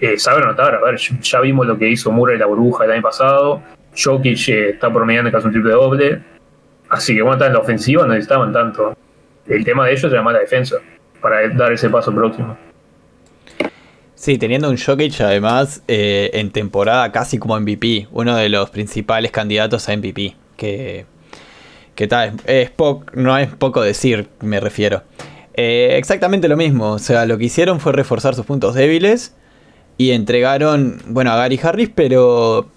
[0.00, 0.76] eh, sabe anotar.
[0.76, 3.60] A ver, ya vimos lo que hizo Murray la burbuja el año pasado.
[4.00, 6.22] Jokic eh, está promediando casi un triple doble.
[6.88, 8.96] Así que bueno, está en la ofensiva no necesitaban tanto.
[9.48, 10.76] El tema de ellos era más la defensa
[11.20, 12.56] para dar ese paso próximo.
[14.14, 19.32] Sí, teniendo un Jokic además eh, en temporada casi como MVP, uno de los principales
[19.32, 21.06] candidatos a MVP, que,
[21.94, 22.70] que tal, es,
[23.14, 25.02] no es poco decir, me refiero.
[25.54, 29.34] Eh, exactamente lo mismo, o sea, lo que hicieron fue reforzar sus puntos débiles
[29.96, 32.68] y entregaron, bueno, a Gary Harris, pero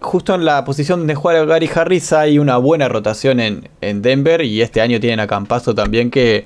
[0.00, 4.02] justo en la posición de jugar a Gary Harris hay una buena rotación en, en
[4.02, 6.44] Denver y este año tienen a Campazo también que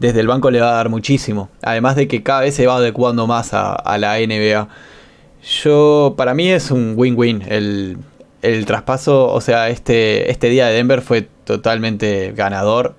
[0.00, 1.50] desde el banco le va a dar muchísimo.
[1.62, 4.68] Además de que cada vez se va adecuando más a, la NBA.
[5.62, 7.44] Yo, para mí es un win-win.
[7.46, 7.98] El,
[8.66, 12.94] traspaso, o sea, este, este día de Denver fue totalmente ganador.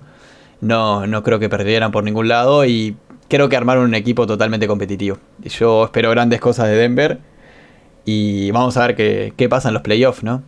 [0.60, 2.96] No, no creo que perdieran por ningún lado y
[3.28, 5.18] creo que armaron un equipo totalmente competitivo.
[5.40, 7.18] Yo espero grandes cosas de Denver
[8.04, 10.42] y vamos a ver qué, qué pasa en los playoffs, ¿no?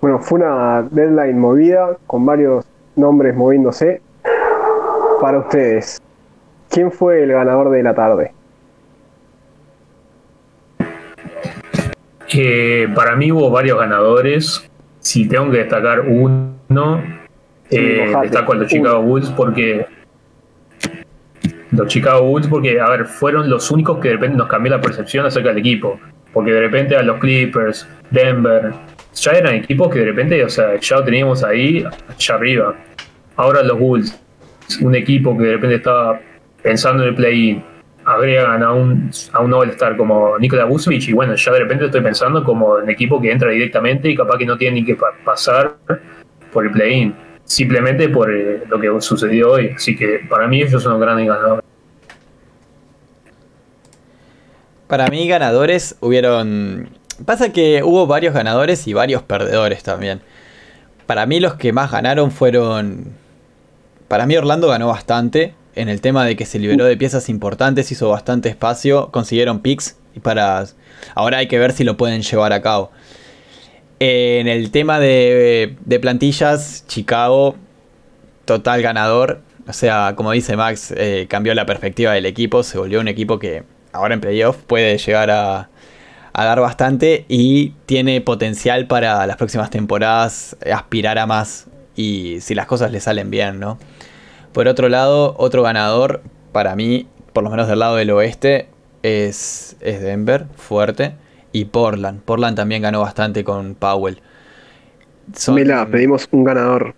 [0.00, 2.64] Bueno, fue una deadline movida con varios
[2.94, 4.00] nombres moviéndose
[5.20, 6.00] para ustedes,
[6.70, 8.32] ¿quién fue el ganador de la tarde?
[12.94, 14.68] Para mí hubo varios ganadores.
[15.00, 17.02] Si tengo que destacar uno,
[17.70, 19.86] eh, destaco a los Chicago Bulls porque
[21.70, 24.80] los Chicago Bulls porque, a ver, fueron los únicos que de repente nos cambió la
[24.80, 25.98] percepción acerca del equipo.
[26.32, 28.72] Porque de repente a los Clippers, Denver,
[29.14, 32.76] ya eran equipos que de repente, o sea, ya lo teníamos ahí, allá arriba.
[33.36, 34.20] Ahora los Bulls
[34.82, 36.20] un equipo que de repente estaba
[36.62, 37.62] pensando en el play-in,
[38.08, 42.00] agregan a un, a un All-Star como Nikola Vucevic y bueno, ya de repente estoy
[42.00, 45.76] pensando como en equipo que entra directamente y capaz que no tiene ni que pasar
[46.52, 47.14] por el play-in,
[47.44, 49.72] simplemente por eh, lo que sucedió hoy.
[49.76, 51.64] Así que para mí ellos son los grandes ganadores.
[54.86, 56.88] Para mí ganadores hubieron...
[57.26, 60.20] Pasa que hubo varios ganadores y varios perdedores también.
[61.06, 63.12] Para mí los que más ganaron fueron
[64.08, 67.90] para mí Orlando ganó bastante en el tema de que se liberó de piezas importantes,
[67.92, 70.64] hizo bastante espacio, consiguieron picks y para
[71.14, 72.90] ahora hay que ver si lo pueden llevar a cabo.
[74.00, 77.56] En el tema de, plantillas, Chicago,
[78.44, 79.40] total ganador.
[79.66, 83.38] O sea, como dice Max, eh, cambió la perspectiva del equipo, se volvió un equipo
[83.38, 85.68] que ahora en playoff puede llegar a
[86.34, 91.66] dar bastante y tiene potencial para las próximas temporadas aspirar a más
[91.98, 93.78] y si las cosas le salen bien, ¿no?
[94.52, 96.22] Por otro lado, otro ganador,
[96.52, 98.68] para mí, por lo menos del lado del oeste,
[99.02, 101.14] es, es Denver, fuerte.
[101.52, 102.20] Y Portland.
[102.22, 104.20] Portland también ganó bastante con Powell.
[105.48, 106.94] Mira, pedimos un ganador.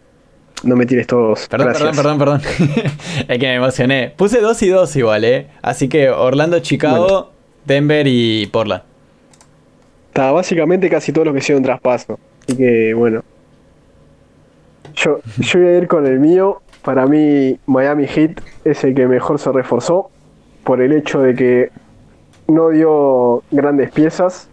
[0.63, 1.49] No me tires todos.
[1.49, 2.41] Perdón, perdón, perdón, perdón.
[3.29, 4.13] es que me emocioné.
[4.17, 5.49] Puse dos y dos igual, ¿eh?
[5.63, 7.33] Así que Orlando, Chicago,
[7.65, 8.83] Denver y Portland.
[10.09, 12.19] Está básicamente casi todo lo que hicieron traspaso.
[12.43, 13.23] Así que bueno.
[14.97, 16.61] Yo, yo voy a ir con el mío.
[16.85, 20.11] Para mí, Miami Heat es el que mejor se reforzó
[20.65, 21.71] por el hecho de que
[22.49, 24.49] no dio grandes piezas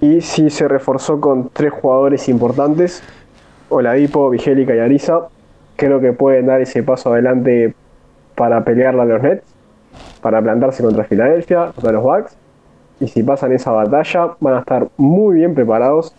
[0.00, 3.02] y sí se reforzó con tres jugadores importantes,
[3.70, 5.28] Oladipo, Vigélica y Arisa.
[5.76, 7.74] Creo que pueden dar ese paso adelante
[8.34, 9.44] para pelearla a los Nets,
[10.20, 12.36] para plantarse contra Filadelfia, contra los Bucks.
[13.00, 16.14] Y si pasan esa batalla, van a estar muy bien preparados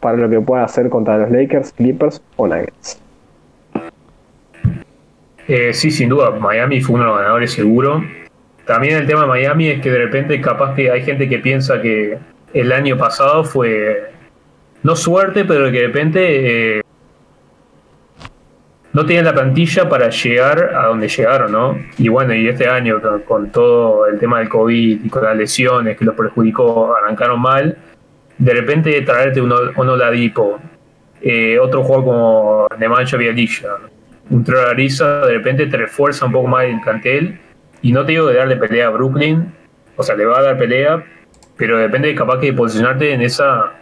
[0.00, 3.09] para lo que pueda hacer contra los Lakers, Clippers o Nuggets.
[5.52, 8.04] Eh, sí, sin duda, Miami fue uno de los ganadores seguro.
[8.66, 11.82] También el tema de Miami es que de repente capaz que hay gente que piensa
[11.82, 12.18] que
[12.54, 14.12] el año pasado fue,
[14.84, 16.82] no suerte, pero que de repente eh,
[18.92, 21.76] no tienen la plantilla para llegar a donde llegaron, ¿no?
[21.98, 25.96] Y bueno, y este año con, todo el tema del COVID y con las lesiones
[25.98, 27.76] que los perjudicó, arrancaron mal.
[28.38, 30.60] De repente traerte uno, uno Ladipo,
[31.20, 33.78] eh, otro juego como Nemanja Viadilla,
[34.30, 37.38] un Trolariza, de repente te refuerza un poco más el plantel.
[37.82, 39.52] Y no te digo de darle pelea a Brooklyn,
[39.96, 41.04] o sea, le va a dar pelea,
[41.56, 43.72] pero depende capaz que de posicionarte en esa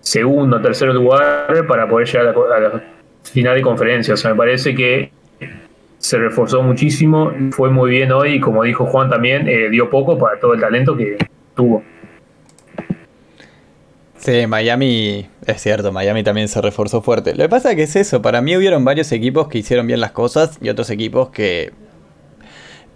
[0.00, 2.82] segundo o tercer lugar para poder llegar a la
[3.24, 4.14] final de conferencia.
[4.14, 5.10] O sea, me parece que
[5.98, 10.16] se reforzó muchísimo, fue muy bien hoy y como dijo Juan también, eh, dio poco
[10.18, 11.16] para todo el talento que
[11.54, 11.82] tuvo.
[14.26, 17.36] Sí, Miami, es cierto, Miami también se reforzó fuerte.
[17.36, 20.00] Lo que pasa es que es eso, para mí hubieron varios equipos que hicieron bien
[20.00, 21.72] las cosas y otros equipos que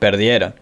[0.00, 0.54] perdieron.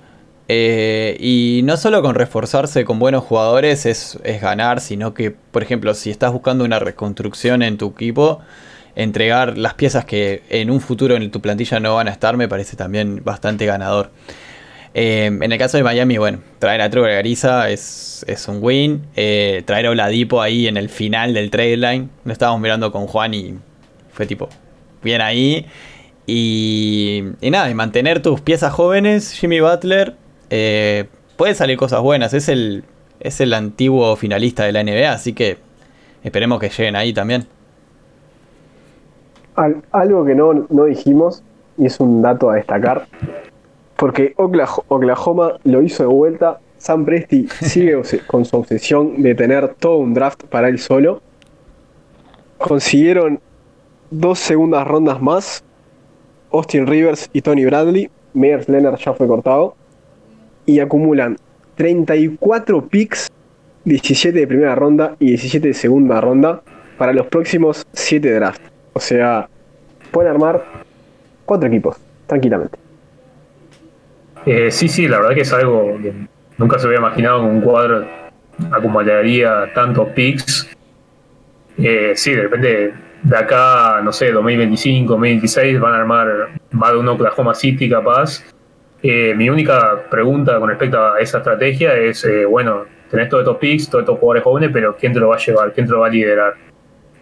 [0.47, 5.62] Eh, y no solo con reforzarse con buenos jugadores es, es ganar, sino que, por
[5.62, 8.40] ejemplo, si estás buscando una reconstrucción en tu equipo,
[8.95, 12.47] entregar las piezas que en un futuro en tu plantilla no van a estar me
[12.47, 14.11] parece también bastante ganador.
[14.94, 19.02] Eh, en el caso de Miami, bueno, traer a Trevor Gariza es, es, un win.
[19.16, 22.09] Eh, traer a Oladipo ahí en el final del trade line.
[22.24, 23.55] Lo estábamos mirando con Juan y
[24.10, 24.48] fue tipo,
[25.02, 25.66] bien ahí.
[26.27, 30.15] Y, y nada, y mantener tus piezas jóvenes, Jimmy Butler,
[30.51, 31.06] eh,
[31.36, 32.35] puede salir cosas buenas.
[32.35, 32.85] Es el,
[33.20, 35.59] es el antiguo finalista de la NBA, así que
[36.23, 37.47] esperemos que lleguen ahí también
[39.93, 41.43] algo que no, dijimos,
[41.77, 43.06] y es un dato a destacar,
[43.98, 49.96] porque Oklahoma lo hizo de vuelta, Sam Presti sigue con su obsesión de tener todo
[49.96, 51.20] un draft para él solo.
[52.58, 53.40] Consiguieron
[54.12, 55.64] dos segundas rondas más,
[56.52, 59.74] Austin Rivers y Tony Bradley, Meyers Leonard ya fue cortado,
[60.64, 61.36] y acumulan
[61.74, 63.28] 34 picks,
[63.84, 66.62] 17 de primera ronda y 17 de segunda ronda
[66.98, 68.70] para los próximos 7 drafts.
[68.92, 69.48] O sea,
[70.12, 70.64] pueden armar
[71.44, 71.96] cuatro equipos,
[72.28, 72.88] tranquilamente.
[74.50, 76.10] Eh, sí, sí, la verdad que es algo que
[76.56, 78.06] nunca se había imaginado que un cuadro
[78.70, 80.74] acumularía tantos picks.
[81.76, 82.94] Eh, sí, de repente
[83.24, 88.42] de acá, no sé, 2025, 2026 van a armar más de un Oklahoma City capaz.
[89.02, 93.90] Eh, mi única pregunta con respecto a esa estrategia es, bueno, tenés todos estos picks,
[93.90, 95.74] todos estos jugadores jóvenes, pero ¿quién te lo va a llevar?
[95.74, 96.54] ¿Quién te lo va a liderar?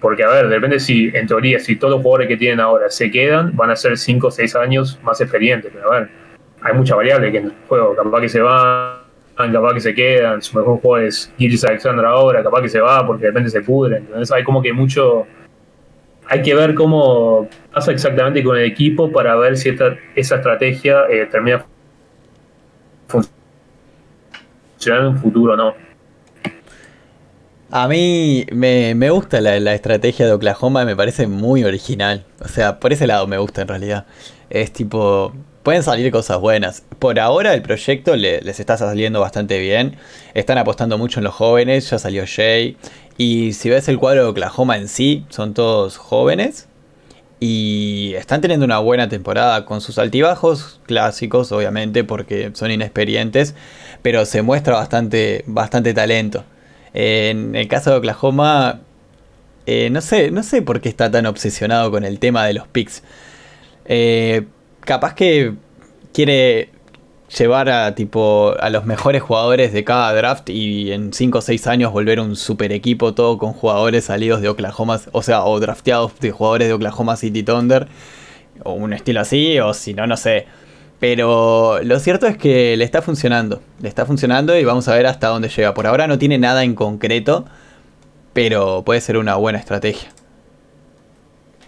[0.01, 3.11] Porque, a ver, depende si, en teoría, si todos los jugadores que tienen ahora se
[3.11, 5.73] quedan, van a ser 5 o 6 años más experientes.
[5.75, 6.26] Pero, a ver,
[6.67, 7.95] hay mucha variable que en el juego.
[7.95, 8.99] Capaz que se van,
[9.37, 10.43] capaz que se quedan.
[10.43, 13.61] Su mejor jugador es Gilles Alexander ahora, capaz que se va porque de repente se
[13.61, 13.99] pudre.
[13.99, 15.27] Entonces, hay como que mucho.
[16.29, 21.05] Hay que ver cómo pasa exactamente con el equipo para ver si esta, esa estrategia
[21.09, 21.65] eh, termina
[23.07, 25.75] funcionando en un futuro o no.
[27.71, 32.25] A mí me, gusta la, estrategia de Oklahoma, me parece muy original.
[32.41, 34.07] O sea, por ese lado me gusta en realidad.
[34.51, 35.33] Es tipo,
[35.67, 36.85] pueden salir cosas buenas.
[37.01, 39.97] Por ahora el proyecto les está saliendo bastante bien.
[40.33, 42.77] Están apostando mucho en los jóvenes, ya salió Jay.
[43.19, 46.69] Y si ves el cuadro de Oklahoma en sí, son todos jóvenes.
[47.41, 53.57] Y están teniendo una buena temporada con sus altibajos clásicos, obviamente, porque son inexperientes.
[54.03, 56.45] Pero se muestra bastante, bastante talento.
[56.95, 58.83] En el caso de Oklahoma,
[59.67, 62.69] eh, no sé, no sé por qué está tan obsesionado con el tema de los
[62.69, 63.03] picks.
[63.87, 64.47] Eh,
[64.87, 65.55] capaz que
[66.15, 66.71] quiere
[67.37, 71.67] llevar a tipo a los mejores jugadores de cada draft y en 5 o 6
[71.67, 76.19] años volver un super equipo todo con jugadores salidos de Oklahoma, o sea, o drafteados
[76.21, 77.89] de jugadores de Oklahoma City Thunder
[78.63, 80.47] o un estilo así o si no no sé.
[80.99, 83.61] Pero lo cierto es que le está funcionando.
[83.83, 85.75] Le está funcionando y vamos a ver hasta dónde llega.
[85.75, 87.45] Por ahora no tiene nada en concreto,
[88.33, 90.09] pero puede ser una buena estrategia.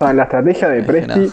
[0.00, 1.30] la estrategia de Presti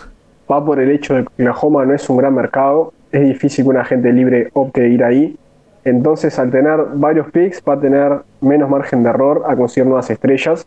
[0.52, 2.94] va por el hecho de que Oklahoma no es un gran mercado.
[3.12, 5.38] Es difícil que una gente libre opte ir ahí.
[5.84, 10.10] Entonces, al tener varios picks, va a tener menos margen de error a conseguir nuevas
[10.10, 10.66] estrellas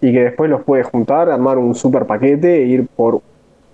[0.00, 3.20] y que después los puede juntar, armar un super paquete e ir por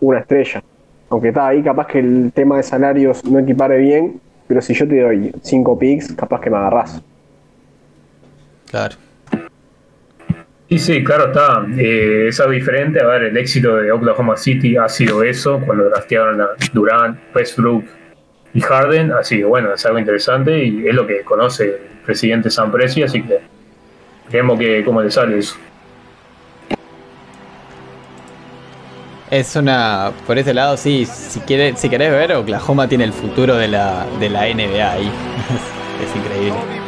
[0.01, 0.63] una estrella
[1.11, 4.89] aunque está ahí, capaz que el tema de salarios no equipare bien, pero si yo
[4.89, 7.03] te doy 5 picks, capaz que me agarras.
[8.71, 8.95] Claro.
[10.71, 11.67] Sí, sí, claro está.
[11.77, 13.01] Eh, es algo diferente.
[13.01, 17.85] A ver, el éxito de Oklahoma City ha sido eso, cuando draftearon a Durant, Westbrook
[18.55, 19.11] y Harden.
[19.11, 23.03] Así que bueno, es algo interesante y es lo que conoce el presidente San Presi,
[23.03, 23.41] así que
[24.31, 25.57] veremos que cómo le sale eso.
[29.29, 30.13] Es una.
[30.25, 31.05] Por ese lado, sí.
[31.05, 35.11] Si, quiere, si querés ver, Oklahoma tiene el futuro de la, de la NBA ahí.
[36.05, 36.80] es increíble.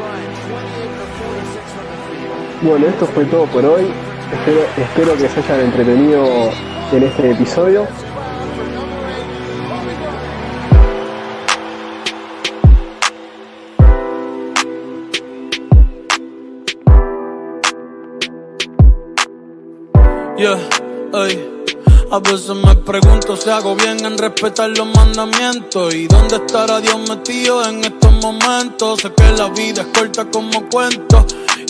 [2.62, 3.88] Bueno, esto fue todo por hoy.
[4.32, 6.24] Espero, espero que se hayan entretenido
[6.92, 7.88] en este episodio.
[20.38, 20.58] Yeah,
[21.14, 21.48] hey.
[22.12, 27.08] A veces me pregunto si hago bien en respetar los mandamientos y dónde estará Dios
[27.08, 29.00] metido en estos momentos.
[29.00, 31.26] Sé que la vida es corta como cuento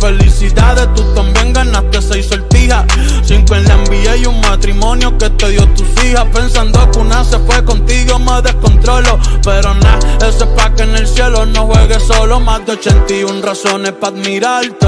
[0.00, 2.84] Felicidades, tú también ganaste seis sortijas.
[3.24, 6.26] Cinco en la envía y un matrimonio que te dio tus hijas.
[6.32, 9.18] Pensando que una se fue contigo, me descontrolo.
[9.42, 12.40] Pero nada, eso es pa' que en el cielo no juegues solo.
[12.40, 14.86] Más de 81 razones para admirarte.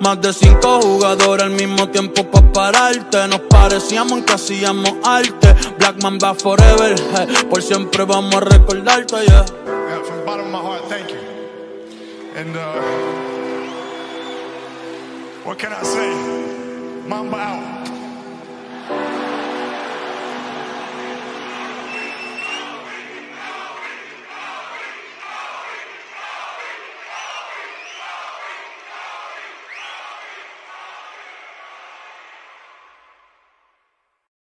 [0.00, 3.28] Más de cinco jugadores al mismo tiempo para pararte.
[3.28, 5.54] Nos parecíamos en que hacíamos arte.
[5.78, 6.94] Blackman va forever.
[7.48, 9.44] por siempre vamos a recordarte, yeah.
[12.44, 13.11] yeah
[15.44, 17.08] what can I say?
[17.08, 17.71] Mamba out.